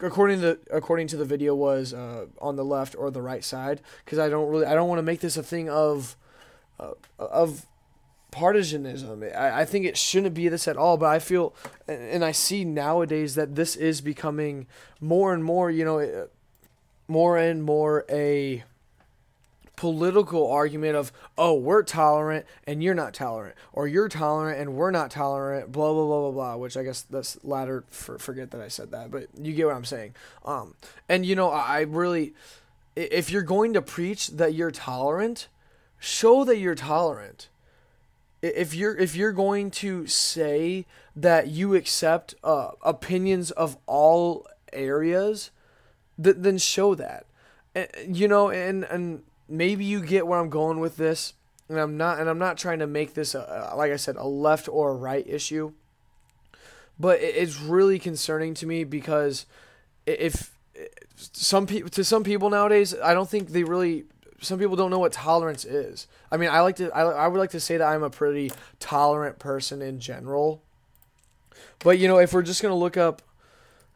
according 0.00 0.40
to 0.40 0.58
according 0.70 1.06
to 1.08 1.16
the 1.16 1.24
video 1.24 1.54
was 1.54 1.94
uh, 1.94 2.26
on 2.40 2.56
the 2.56 2.64
left 2.64 2.96
or 2.96 3.10
the 3.10 3.22
right 3.22 3.44
side 3.44 3.80
because 4.04 4.18
I 4.18 4.28
don't 4.28 4.48
really 4.48 4.66
I 4.66 4.74
don't 4.74 4.88
want 4.88 4.98
to 4.98 5.04
make 5.04 5.20
this 5.20 5.36
a 5.36 5.42
thing 5.42 5.68
of 5.68 6.16
uh, 6.78 6.92
of 7.18 7.66
partisanism. 8.30 9.22
I, 9.34 9.62
I 9.62 9.64
think 9.64 9.86
it 9.86 9.96
shouldn't 9.96 10.34
be 10.34 10.48
this 10.48 10.68
at 10.68 10.76
all, 10.76 10.96
but 10.96 11.06
I 11.06 11.18
feel, 11.18 11.54
and, 11.88 12.24
I 12.24 12.32
see 12.32 12.64
nowadays 12.64 13.34
that 13.34 13.54
this 13.54 13.76
is 13.76 14.00
becoming 14.00 14.66
more 15.00 15.32
and 15.32 15.42
more, 15.42 15.70
you 15.70 15.84
know, 15.84 16.00
uh, 16.00 16.26
more 17.08 17.38
and 17.38 17.62
more 17.62 18.04
a 18.10 18.64
political 19.76 20.50
argument 20.50 20.96
of, 20.96 21.12
oh, 21.38 21.54
we're 21.54 21.82
tolerant 21.82 22.46
and 22.66 22.82
you're 22.82 22.94
not 22.94 23.14
tolerant, 23.14 23.54
or 23.72 23.86
you're 23.86 24.08
tolerant 24.08 24.60
and 24.60 24.74
we're 24.74 24.90
not 24.90 25.10
tolerant, 25.10 25.70
blah, 25.72 25.92
blah, 25.92 26.04
blah, 26.04 26.20
blah, 26.20 26.30
blah, 26.30 26.56
which 26.56 26.76
I 26.76 26.82
guess 26.82 27.02
that's 27.02 27.42
latter, 27.44 27.84
for, 27.88 28.18
forget 28.18 28.50
that 28.50 28.60
I 28.60 28.68
said 28.68 28.90
that, 28.90 29.10
but 29.10 29.28
you 29.40 29.54
get 29.54 29.66
what 29.66 29.76
I'm 29.76 29.84
saying. 29.84 30.14
Um, 30.44 30.74
and, 31.08 31.24
you 31.24 31.36
know, 31.36 31.50
I 31.50 31.82
really, 31.82 32.34
if 32.96 33.30
you're 33.30 33.42
going 33.42 33.74
to 33.74 33.82
preach 33.82 34.28
that 34.28 34.54
you're 34.54 34.70
tolerant, 34.70 35.48
show 35.98 36.44
that 36.44 36.58
you're 36.58 36.74
tolerant 36.74 37.48
if 38.42 38.74
you're 38.74 38.96
if 38.96 39.16
you're 39.16 39.32
going 39.32 39.70
to 39.70 40.06
say 40.06 40.86
that 41.14 41.48
you 41.48 41.74
accept 41.74 42.34
uh, 42.44 42.70
opinions 42.82 43.50
of 43.52 43.76
all 43.86 44.46
areas, 44.72 45.50
th- 46.22 46.36
then 46.38 46.58
show 46.58 46.94
that. 46.94 47.26
And, 47.74 48.16
you 48.16 48.28
know, 48.28 48.50
and 48.50 48.84
and 48.84 49.22
maybe 49.48 49.84
you 49.84 50.00
get 50.00 50.26
where 50.26 50.38
I'm 50.38 50.50
going 50.50 50.80
with 50.80 50.96
this. 50.96 51.34
And 51.68 51.78
I'm 51.78 51.96
not 51.96 52.20
and 52.20 52.28
I'm 52.28 52.38
not 52.38 52.58
trying 52.58 52.78
to 52.80 52.86
make 52.86 53.14
this 53.14 53.34
a, 53.34 53.72
like 53.76 53.90
I 53.90 53.96
said 53.96 54.16
a 54.16 54.26
left 54.26 54.68
or 54.68 54.90
a 54.90 54.94
right 54.96 55.26
issue. 55.26 55.72
But 56.98 57.20
it- 57.20 57.34
it's 57.36 57.58
really 57.60 57.98
concerning 57.98 58.54
to 58.54 58.66
me 58.66 58.84
because 58.84 59.46
if 60.06 60.56
some 61.16 61.66
people 61.66 61.90
to 61.90 62.04
some 62.04 62.22
people 62.22 62.50
nowadays, 62.50 62.94
I 63.02 63.14
don't 63.14 63.28
think 63.28 63.48
they 63.48 63.64
really 63.64 64.04
some 64.40 64.58
people 64.58 64.76
don't 64.76 64.90
know 64.90 64.98
what 64.98 65.12
tolerance 65.12 65.64
is. 65.64 66.06
I 66.30 66.36
mean, 66.36 66.50
I 66.50 66.60
like 66.60 66.76
to 66.76 66.90
I, 66.94 67.02
I 67.02 67.28
would 67.28 67.38
like 67.38 67.50
to 67.50 67.60
say 67.60 67.76
that 67.76 67.86
I'm 67.86 68.02
a 68.02 68.10
pretty 68.10 68.52
tolerant 68.78 69.38
person 69.38 69.82
in 69.82 70.00
general. 70.00 70.62
But 71.78 71.98
you 71.98 72.08
know, 72.08 72.18
if 72.18 72.32
we're 72.32 72.42
just 72.42 72.62
going 72.62 72.72
to 72.72 72.78
look 72.78 72.96
up 72.96 73.22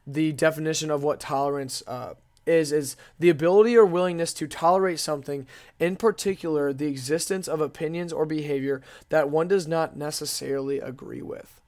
the 0.07 0.33
definition 0.33 0.91
of 0.91 1.03
what 1.03 1.21
tolerance 1.21 1.83
uh, 1.87 2.15
is 2.47 2.73
is 2.73 2.97
the 3.19 3.29
ability 3.29 3.77
or 3.77 3.85
willingness 3.85 4.33
to 4.35 4.47
tolerate 4.47 4.99
something, 4.99 5.47
in 5.79 5.97
particular 5.97 6.73
the 6.73 6.87
existence 6.87 7.47
of 7.47 7.61
opinions 7.61 8.13
or 8.13 8.25
behavior 8.25 8.81
that 9.11 9.29
one 9.29 9.49
does 9.49 9.69
not 9.69 9.97
necessarily 9.97 10.81
agree 10.81 11.23
with. 11.23 11.61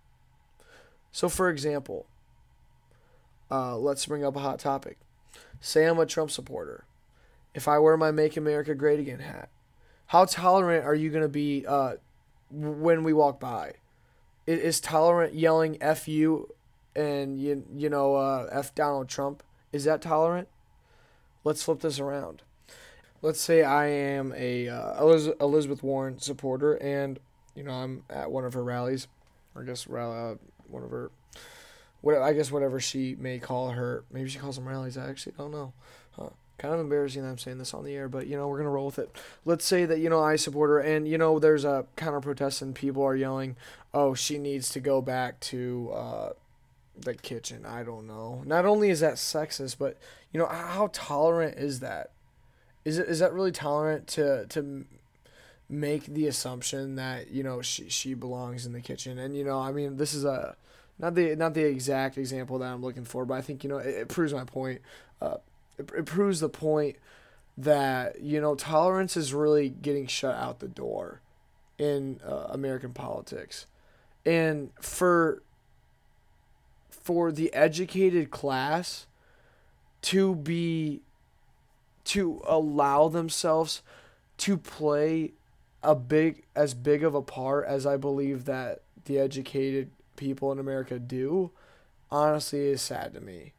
So 1.10 1.28
for 1.28 1.50
example, 1.50 2.06
uh, 3.50 3.76
let's 3.76 4.06
bring 4.06 4.24
up 4.24 4.36
a 4.36 4.40
hot 4.40 4.58
topic. 4.58 4.96
Say 5.60 5.84
I'm 5.84 5.98
a 5.98 6.06
Trump 6.06 6.30
supporter 6.30 6.84
if 7.54 7.68
I 7.68 7.78
wear 7.78 7.96
my 7.96 8.10
Make 8.10 8.36
America 8.36 8.74
Great 8.74 9.00
Again 9.00 9.20
hat? 9.20 9.48
How 10.06 10.24
tolerant 10.24 10.84
are 10.84 10.94
you 10.94 11.10
going 11.10 11.22
to 11.22 11.28
be 11.28 11.64
uh, 11.66 11.94
when 12.50 13.02
we 13.04 13.12
walk 13.12 13.40
by? 13.40 13.74
Is, 14.46 14.80
tolerant 14.80 15.34
yelling 15.34 15.78
"f 15.80 16.08
you" 16.08 16.52
and 16.96 17.40
you 17.40 17.64
you 17.74 17.88
know 17.88 18.16
uh, 18.16 18.48
"f 18.50 18.74
Donald 18.74 19.08
Trump"? 19.08 19.42
Is 19.72 19.84
that 19.84 20.02
tolerant? 20.02 20.48
Let's 21.44 21.62
flip 21.62 21.80
this 21.80 21.98
around. 21.98 22.42
Let's 23.22 23.40
say 23.40 23.62
I 23.62 23.86
am 23.86 24.34
a 24.36 24.68
uh, 24.68 25.00
Elizabeth 25.40 25.82
Warren 25.82 26.18
supporter, 26.18 26.74
and 26.74 27.20
you 27.54 27.62
know 27.62 27.72
I'm 27.72 28.02
at 28.10 28.30
one 28.30 28.44
of 28.44 28.52
her 28.54 28.64
rallies, 28.64 29.06
or 29.54 29.62
I 29.62 29.64
guess 29.64 29.86
uh, 29.88 30.34
one 30.68 30.82
of 30.82 30.90
her, 30.90 31.10
what 32.00 32.20
I 32.20 32.32
guess 32.32 32.50
whatever 32.50 32.80
she 32.80 33.14
may 33.14 33.38
call 33.38 33.70
her. 33.70 34.04
Maybe 34.10 34.28
she 34.28 34.40
calls 34.40 34.56
them 34.56 34.68
rallies. 34.68 34.98
I 34.98 35.08
actually 35.08 35.34
don't 35.38 35.52
know. 35.52 35.72
Huh. 36.12 36.30
Kind 36.62 36.74
of 36.74 36.80
embarrassing 36.80 37.22
that 37.22 37.28
I'm 37.28 37.38
saying 37.38 37.58
this 37.58 37.74
on 37.74 37.82
the 37.82 37.92
air, 37.92 38.08
but 38.08 38.28
you 38.28 38.36
know 38.36 38.46
we're 38.46 38.58
gonna 38.58 38.70
roll 38.70 38.86
with 38.86 39.00
it. 39.00 39.10
Let's 39.44 39.64
say 39.64 39.84
that 39.84 39.98
you 39.98 40.08
know 40.08 40.22
I 40.22 40.36
support 40.36 40.70
her, 40.70 40.78
and 40.78 41.08
you 41.08 41.18
know 41.18 41.40
there's 41.40 41.64
a 41.64 41.86
counter 41.96 42.20
protest, 42.20 42.62
and 42.62 42.72
people 42.72 43.02
are 43.02 43.16
yelling, 43.16 43.56
"Oh, 43.92 44.14
she 44.14 44.38
needs 44.38 44.70
to 44.70 44.80
go 44.80 45.02
back 45.02 45.40
to." 45.40 45.90
Uh, 45.92 46.32
the 46.94 47.14
kitchen. 47.14 47.64
I 47.64 47.82
don't 47.82 48.06
know. 48.06 48.42
Not 48.44 48.66
only 48.66 48.90
is 48.90 49.00
that 49.00 49.14
sexist, 49.14 49.76
but 49.78 49.96
you 50.30 50.38
know 50.38 50.46
how 50.46 50.90
tolerant 50.92 51.58
is 51.58 51.80
that? 51.80 52.10
Is 52.84 52.98
it 52.98 53.08
is 53.08 53.20
that 53.20 53.32
really 53.32 53.50
tolerant 53.50 54.06
to 54.08 54.46
to 54.50 54.84
make 55.68 56.04
the 56.04 56.26
assumption 56.26 56.96
that 56.96 57.30
you 57.30 57.42
know 57.42 57.62
she 57.62 57.88
she 57.88 58.14
belongs 58.14 58.66
in 58.66 58.72
the 58.72 58.80
kitchen? 58.80 59.18
And 59.18 59.36
you 59.36 59.42
know, 59.42 59.58
I 59.58 59.72
mean, 59.72 59.96
this 59.96 60.14
is 60.14 60.24
a 60.24 60.56
not 60.98 61.14
the 61.14 61.34
not 61.34 61.54
the 61.54 61.64
exact 61.64 62.18
example 62.18 62.58
that 62.58 62.72
I'm 62.72 62.82
looking 62.82 63.04
for, 63.04 63.24
but 63.24 63.34
I 63.34 63.40
think 63.40 63.64
you 63.64 63.70
know 63.70 63.78
it, 63.78 63.94
it 63.94 64.08
proves 64.08 64.34
my 64.34 64.44
point. 64.44 64.82
Uh, 65.20 65.38
it, 65.94 66.06
proves 66.06 66.40
the 66.40 66.48
point 66.48 66.96
that 67.56 68.20
you 68.20 68.40
know 68.40 68.54
tolerance 68.54 69.16
is 69.16 69.34
really 69.34 69.68
getting 69.68 70.06
shut 70.06 70.34
out 70.34 70.60
the 70.60 70.68
door 70.68 71.20
in 71.78 72.20
uh, 72.26 72.46
American 72.50 72.92
politics, 72.92 73.66
and 74.24 74.70
for 74.80 75.42
for 76.90 77.32
the 77.32 77.52
educated 77.52 78.30
class 78.30 79.06
to 80.02 80.34
be 80.34 81.00
to 82.04 82.40
allow 82.44 83.08
themselves 83.08 83.82
to 84.38 84.56
play 84.56 85.32
a 85.82 85.94
big 85.94 86.42
as 86.54 86.74
big 86.74 87.02
of 87.02 87.14
a 87.14 87.22
part 87.22 87.66
as 87.66 87.86
I 87.86 87.96
believe 87.96 88.44
that 88.44 88.82
the 89.04 89.18
educated 89.18 89.90
people 90.16 90.52
in 90.52 90.58
America 90.58 90.98
do 90.98 91.50
honestly 92.10 92.68
is 92.68 92.82
sad 92.82 93.14
to 93.14 93.20
me. 93.20 93.52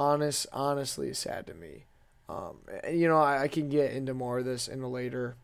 Honest 0.00 0.46
honestly 0.50 1.12
sad 1.12 1.46
to 1.46 1.52
me. 1.52 1.84
Um, 2.26 2.56
you 2.90 3.06
know, 3.06 3.18
I, 3.18 3.42
I 3.42 3.48
can 3.48 3.68
get 3.68 3.92
into 3.92 4.14
more 4.14 4.38
of 4.38 4.46
this 4.46 4.66
in 4.66 4.80
a 4.80 4.88
later 4.88 5.36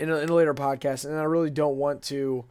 in 0.00 0.10
a, 0.10 0.16
in 0.16 0.30
a 0.30 0.34
later 0.34 0.54
podcast 0.54 1.04
and 1.04 1.14
I 1.14 1.24
really 1.24 1.50
don't 1.50 1.76
want 1.76 2.00
to 2.04 2.46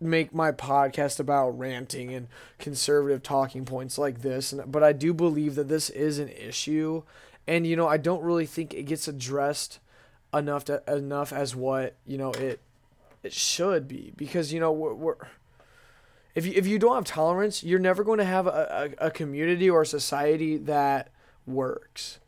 make 0.00 0.32
my 0.32 0.50
podcast 0.50 1.20
about 1.20 1.58
ranting 1.58 2.14
and 2.14 2.28
conservative 2.58 3.22
talking 3.22 3.66
points 3.66 3.98
like 3.98 4.22
this 4.22 4.50
and 4.50 4.72
but 4.72 4.82
I 4.82 4.94
do 4.94 5.12
believe 5.12 5.56
that 5.56 5.68
this 5.68 5.90
is 5.90 6.18
an 6.18 6.30
issue 6.30 7.02
and 7.46 7.66
you 7.66 7.76
know 7.76 7.86
I 7.86 7.98
don't 7.98 8.22
really 8.22 8.46
think 8.46 8.72
it 8.72 8.84
gets 8.84 9.08
addressed 9.08 9.78
enough 10.32 10.64
to, 10.64 10.82
enough 10.88 11.34
as 11.34 11.54
what 11.54 11.96
you 12.06 12.16
know 12.16 12.32
it 12.32 12.60
it 13.22 13.34
should 13.34 13.86
be 13.86 14.14
because 14.16 14.54
you 14.54 14.60
know 14.60 14.72
we're, 14.72 14.94
we're 14.94 15.16
if 16.34 16.46
you 16.46 16.52
if 16.54 16.66
you 16.66 16.78
don't 16.78 16.94
have 16.94 17.04
tolerance 17.04 17.62
you're 17.62 17.78
never 17.78 18.04
going 18.04 18.18
to 18.18 18.24
have 18.24 18.46
a, 18.46 18.94
a, 19.00 19.06
a 19.06 19.10
community 19.10 19.68
or 19.68 19.82
a 19.82 19.86
society 19.86 20.56
that 20.56 21.08
works. 21.46 22.18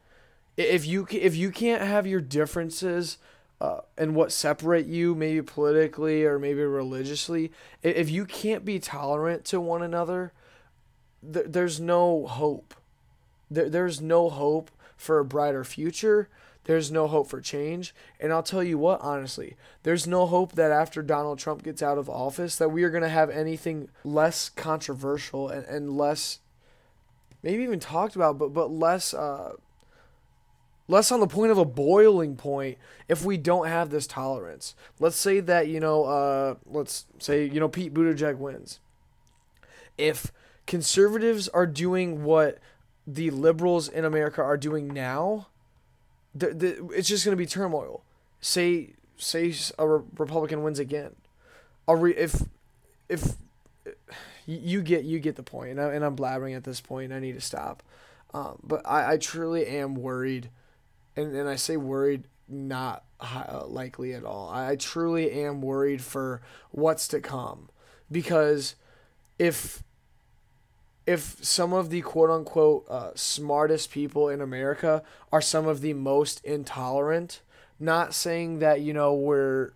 If 0.57 0.87
you 0.87 1.07
if 1.11 1.35
you 1.35 1.51
can't 1.51 1.83
have 1.83 2.07
your 2.07 2.21
differences 2.21 3.19
uh, 3.61 3.81
and 3.97 4.15
what 4.15 4.33
separate 4.33 4.87
you 4.87 5.15
maybe 5.15 5.41
politically 5.43 6.25
or 6.25 6.39
maybe 6.39 6.63
religiously 6.63 7.53
if 7.83 8.11
you 8.11 8.27
can't 8.27 8.65
be 8.65 8.79
tolerant 8.79 9.45
to 9.47 9.61
one 9.61 9.83
another 9.83 10.33
th- 11.23 11.47
there's 11.49 11.81
no 11.81 12.27
hope. 12.27 12.75
There, 13.51 13.69
there's 13.69 14.01
no 14.01 14.29
hope 14.31 14.71
for 14.97 15.19
a 15.19 15.25
brighter 15.25 15.65
future 15.65 16.29
there's 16.65 16.91
no 16.91 17.07
hope 17.07 17.29
for 17.29 17.41
change 17.41 17.95
and 18.21 18.33
i'll 18.33 18.43
tell 18.43 18.63
you 18.63 18.79
what 18.79 19.01
honestly 19.01 19.57
there's 19.83 20.07
no 20.07 20.27
hope 20.27 20.53
that 20.53 20.71
after 20.71 21.03
donald 21.03 21.39
trump 21.39 21.63
gets 21.63 21.83
out 21.83 21.99
of 21.99 22.09
office 22.09 22.57
that 22.57 22.71
we 22.71 22.83
are 22.83 22.91
going 22.91 23.03
to 23.03 23.09
have 23.09 23.31
anything 23.31 23.89
less 24.05 24.49
controversial 24.49 25.49
and, 25.49 25.65
and 25.67 25.97
less 25.97 26.41
maybe 27.43 27.63
even 27.63 27.81
talked 27.81 28.17
about 28.17 28.39
but 28.39 28.53
but 28.53 28.71
less 28.71 29.13
uh, 29.15 29.53
less 30.89 31.11
on 31.11 31.21
the 31.21 31.27
point 31.27 31.51
of 31.51 31.59
a 31.59 31.65
boiling 31.65 32.37
point 32.37 32.79
if 33.09 33.25
we 33.25 33.37
don't 33.37 33.67
have 33.67 33.91
this 33.91 34.07
tolerance. 34.07 34.75
Let's 35.01 35.17
say 35.17 35.41
that, 35.41 35.69
you 35.69 35.81
know, 35.81 36.05
uh, 36.05 36.55
let's 36.67 37.07
say, 37.19 37.45
you 37.47 37.61
know, 37.61 37.69
Pete 37.69 37.95
Buttigieg 37.95 38.37
wins. 38.37 38.81
If 39.97 40.33
conservatives 40.67 41.49
are 41.49 41.67
doing 41.67 42.25
what 42.25 42.59
the 43.07 43.31
liberals 43.31 43.89
in 43.89 44.05
America 44.05 44.43
are 44.43 44.57
doing 44.57 44.89
now, 44.89 45.49
the, 46.35 46.55
the, 46.55 46.89
it's 46.91 47.09
just 47.09 47.25
going 47.25 47.37
to 47.37 47.41
be 47.43 47.47
turmoil. 47.47 48.03
Say, 48.41 48.95
say 49.17 49.55
a 49.79 49.87
Republican 49.87 50.63
wins 50.63 50.79
again. 50.79 51.15
A 51.89 51.97
re, 51.97 52.15
if, 52.15 52.43
if, 53.09 53.35
you 54.47 54.83
get 54.83 55.05
you 55.05 55.21
get 55.21 55.37
the 55.37 55.43
point, 55.43 55.71
and, 55.71 55.81
I, 55.81 55.93
and 55.93 56.05
I'm 56.05 56.17
blabbering 56.17 56.57
at 56.57 56.65
this 56.65 56.81
point. 56.81 57.13
I 57.13 57.21
need 57.21 57.35
to 57.35 57.41
stop, 57.41 57.83
um, 58.35 58.59
but 58.63 58.83
I, 58.85 59.13
I 59.13 59.17
truly 59.17 59.67
am 59.67 59.95
worried 59.95 60.51
and, 61.17 61.35
and 61.35 61.49
I 61.49 61.57
say 61.57 61.77
worried 61.77 62.25
not 62.49 63.05
uh, 63.21 63.65
likely 63.67 64.15
at 64.15 64.25
all. 64.25 64.51
I 64.51 64.77
truly 64.77 65.31
am 65.31 65.63
worried 65.63 66.03
for 66.03 66.43
what's 66.71 67.09
to 67.09 67.21
come 67.21 67.69
because 68.11 68.75
if 69.39 69.83
if 71.07 71.45
some 71.45 71.73
of 71.73 71.91
the 71.91 72.01
quote 72.01 72.31
unquote 72.31 72.87
uh, 72.89 73.11
smartest 73.15 73.91
people 73.91 74.29
in 74.29 74.41
America 74.41 75.03
are 75.33 75.41
some 75.41 75.67
of 75.67 75.81
the 75.81 75.95
most 75.95 76.45
intolerant, 76.45 77.41
not 77.81 78.15
saying 78.15 78.61
that 78.61 78.81
you 78.81 78.93
know 78.93 79.15
we're 79.15 79.73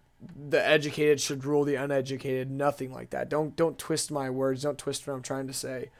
the 0.49 0.65
educated 0.67 1.21
should 1.21 1.45
rule 1.45 1.65
the 1.65 1.75
uneducated, 1.75 2.51
nothing 2.51 2.93
like 2.93 3.11
that. 3.11 3.29
Don't 3.29 3.57
don't 3.57 3.79
twist 3.79 4.11
my 4.11 4.31
words. 4.31 4.62
Don't 4.62 4.79
twist 4.79 5.07
what 5.07 5.15
I'm 5.15 5.23
trying 5.23 5.47
to 5.47 5.53
say. 5.53 5.91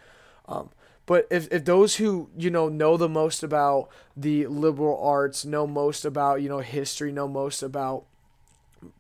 Um, 0.49 0.71
but 1.07 1.29
if, 1.31 1.51
if 1.53 1.65
those 1.65 1.97
who, 1.97 2.29
you 2.37 2.51
know, 2.51 2.69
know 2.69 2.97
the 2.97 3.09
most 3.09 3.45
about 3.45 3.89
the 4.17 4.47
liberal 4.49 5.01
arts, 5.01 5.45
know 5.45 5.67
most 5.67 6.05
about, 6.05 6.43
you 6.43 6.49
know, 6.49 6.59
history, 6.59 7.13
know 7.13 7.29
most 7.29 7.63
about 7.63 8.05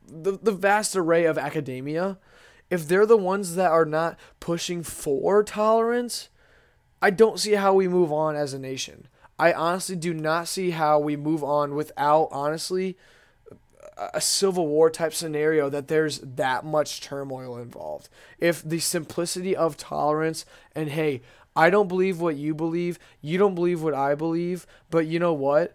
the, 0.08 0.38
the 0.40 0.52
vast 0.52 0.94
array 0.94 1.24
of 1.24 1.36
academia, 1.36 2.16
if 2.70 2.86
they're 2.86 3.06
the 3.06 3.16
ones 3.16 3.54
that 3.54 3.70
are 3.70 3.84
not 3.84 4.18
pushing 4.40 4.82
for 4.82 5.42
tolerance, 5.42 6.28
I 7.00 7.10
don't 7.10 7.38
see 7.38 7.52
how 7.52 7.74
we 7.74 7.88
move 7.88 8.12
on 8.12 8.36
as 8.36 8.52
a 8.52 8.58
nation. 8.58 9.08
I 9.38 9.52
honestly 9.52 9.96
do 9.96 10.14
not 10.14 10.48
see 10.48 10.70
how 10.70 10.98
we 10.98 11.16
move 11.16 11.44
on 11.44 11.74
without, 11.74 12.28
honestly, 12.30 12.96
a 14.12 14.20
civil 14.20 14.66
war 14.66 14.90
type 14.90 15.14
scenario 15.14 15.68
that 15.70 15.88
there's 15.88 16.18
that 16.20 16.64
much 16.64 17.00
turmoil 17.00 17.56
involved. 17.56 18.08
If 18.38 18.62
the 18.62 18.78
simplicity 18.78 19.56
of 19.56 19.76
tolerance 19.76 20.44
and 20.74 20.90
hey, 20.90 21.22
I 21.54 21.70
don't 21.70 21.88
believe 21.88 22.20
what 22.20 22.36
you 22.36 22.54
believe. 22.54 22.98
You 23.22 23.38
don't 23.38 23.54
believe 23.54 23.82
what 23.82 23.94
I 23.94 24.14
believe. 24.14 24.66
But 24.90 25.06
you 25.06 25.18
know 25.18 25.32
what? 25.32 25.74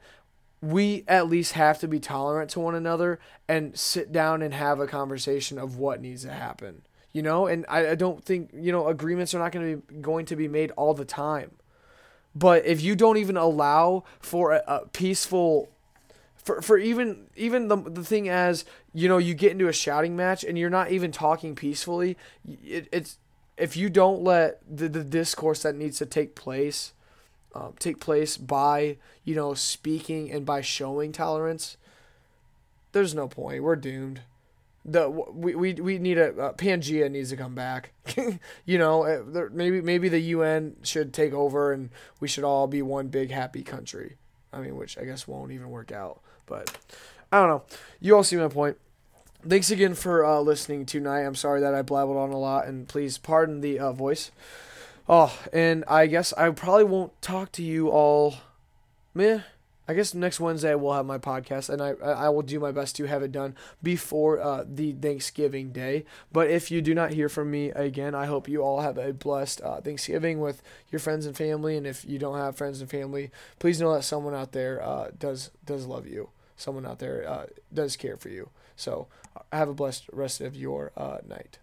We 0.62 1.04
at 1.08 1.28
least 1.28 1.54
have 1.54 1.80
to 1.80 1.88
be 1.88 2.00
tolerant 2.00 2.52
to 2.52 2.60
one 2.60 2.76
another 2.76 3.19
and 3.47 3.78
sit 3.78 4.12
down 4.12 4.41
and 4.41 4.54
have 4.54 4.80
a 4.80 4.88
conversation 4.88 5.58
of 5.58 5.78
what 5.78 6.02
needs 6.02 6.24
to 6.24 6.32
happen. 6.32 6.84
You 7.13 7.24
know, 7.24 7.47
and 7.47 7.65
I, 7.67 7.89
I 7.89 7.95
don't 7.95 8.24
think, 8.24 8.52
you 8.54 8.71
know, 8.71 8.88
agreements 8.88 9.34
are 9.34 9.39
not 9.39 9.52
going 9.52 9.71
to 9.71 9.78
be 9.78 9.95
going 10.00 10.26
to 10.28 10.36
be 10.36 10.47
made 10.47 10.71
all 10.71 10.93
the 10.93 11.04
time. 11.04 11.52
But 12.34 12.65
if 12.65 12.82
you 12.82 12.95
don't 12.95 13.17
even 13.17 13.36
allow 13.36 14.06
for 14.19 14.54
a, 14.54 14.63
a 14.67 14.88
peaceful 14.88 15.69
for, 16.43 16.62
for 16.62 16.78
even 16.78 17.28
even 17.36 17.67
the, 17.67 17.78
the 17.78 18.04
thing 18.04 18.30
as 18.30 18.65
you 18.93 19.08
know 19.08 19.17
you 19.17 19.34
get 19.34 19.52
into 19.52 19.67
a 19.67 19.74
shouting 19.74 20.15
match 20.15 20.44
and 20.44 20.58
you're 20.58 20.69
not 20.69 20.92
even 20.92 21.12
talking 21.12 21.56
peacefully 21.56 22.17
it, 22.63 22.88
it's 22.92 23.17
if 23.58 23.77
you 23.77 23.90
don't 23.90 24.23
let 24.23 24.60
the, 24.67 24.90
the 24.90 25.04
discourse 25.04 25.62
that 25.63 25.75
needs 25.75 26.00
to 26.00 26.06
take 26.06 26.33
place 26.36 26.94
um, 27.54 27.73
take 27.79 27.99
place 27.99 28.37
by 28.37 28.97
you 29.23 29.35
know 29.35 29.54
speaking 29.54 30.31
and 30.31 30.45
by 30.45 30.62
showing 30.62 31.12
tolerance 31.12 31.77
there's 32.91 33.15
no 33.15 33.27
point. 33.27 33.63
We're 33.63 33.75
doomed. 33.75 34.21
The 34.83 35.10
we, 35.10 35.54
we, 35.54 35.73
we 35.73 35.99
need 35.99 36.17
a 36.17 36.29
uh, 36.37 36.54
Pangea 36.54 37.10
needs 37.10 37.29
to 37.29 37.37
come 37.37 37.56
back. 37.56 37.91
You 38.65 38.77
know 38.77 39.23
there, 39.23 39.49
maybe 39.49 39.81
maybe 39.81 40.10
the 40.10 40.19
UN 40.19 40.77
should 40.83 41.13
take 41.13 41.33
over 41.33 41.71
and 41.71 41.89
we 42.19 42.27
should 42.27 42.43
all 42.43 42.67
be 42.67 42.81
one 42.81 43.08
big 43.08 43.31
happy 43.31 43.63
country. 43.63 44.15
I 44.52 44.60
mean 44.60 44.75
which 44.75 44.97
I 44.97 45.06
guess 45.06 45.27
won't 45.27 45.52
even 45.52 45.69
work 45.69 45.91
out 45.91 46.21
but 46.45 46.77
I 47.31 47.39
don't 47.39 47.47
know. 47.47 47.63
You 47.99 48.15
all 48.15 48.23
see 48.23 48.35
my 48.35 48.49
point. 48.49 48.77
Thanks 49.47 49.71
again 49.71 49.95
for 49.95 50.25
uh, 50.25 50.39
listening 50.41 50.85
tonight. 50.85 51.21
I'm 51.21 51.35
sorry 51.35 51.62
that 51.62 51.73
I 51.73 51.81
blabbled 51.81 52.17
on 52.17 52.31
a 52.31 52.37
lot, 52.37 52.67
and 52.67 52.87
please 52.87 53.17
pardon 53.17 53.62
the 53.62 53.79
uh, 53.79 53.91
voice. 53.93 54.31
Oh, 55.14 55.38
and 55.52 55.84
I 55.90 56.08
guess 56.08 56.32
I 56.34 56.50
probably 56.52 56.86
won't 56.86 57.22
talk 57.22 57.52
to 57.54 57.64
you 57.64 57.90
all. 57.90 58.36
Meh. 59.14 59.42
I 59.88 59.94
guess 59.94 60.14
next 60.14 60.40
Wednesday 60.40 60.74
we'll 60.76 60.94
have 60.94 61.06
my 61.06 61.18
podcast, 61.18 61.70
and 61.70 61.82
I 61.82 61.90
I 61.90 62.30
will 62.30 62.44
do 62.44 62.62
my 62.62 62.72
best 62.72 62.96
to 62.98 63.06
have 63.06 63.24
it 63.24 63.34
done 63.34 63.56
before 63.84 64.40
uh, 64.40 64.64
the 64.66 64.94
Thanksgiving 64.94 65.74
day. 65.74 66.06
But 66.32 66.50
if 66.50 66.72
you 66.72 66.82
do 66.82 66.96
not 66.96 67.12
hear 67.14 67.30
from 67.30 67.52
me 67.52 67.72
again, 67.72 68.16
I 68.16 68.26
hope 68.26 68.48
you 68.48 68.64
all 68.64 68.82
have 68.82 68.98
a 68.98 69.12
blessed 69.12 69.62
uh, 69.62 69.82
Thanksgiving 69.82 70.40
with 70.40 70.64
your 70.92 71.00
friends 71.00 71.26
and 71.26 71.36
family. 71.36 71.76
And 71.78 71.86
if 71.86 72.06
you 72.06 72.18
don't 72.20 72.38
have 72.38 72.56
friends 72.58 72.82
and 72.82 72.90
family, 72.90 73.32
please 73.60 73.82
know 73.82 73.94
that 73.94 74.04
someone 74.04 74.36
out 74.36 74.54
there 74.54 74.82
uh, 74.82 75.12
does 75.20 75.52
does 75.66 75.86
love 75.88 76.08
you. 76.08 76.30
Someone 76.56 76.86
out 76.86 77.00
there 77.00 77.28
uh, 77.30 77.48
does 77.74 77.98
care 77.98 78.18
for 78.18 78.30
you. 78.30 78.50
So 78.78 79.08
uh, 79.36 79.42
have 79.52 79.70
a 79.70 79.74
blessed 79.74 80.06
rest 80.14 80.42
of 80.42 80.56
your 80.56 80.94
uh, 80.98 81.20
night. 81.28 81.60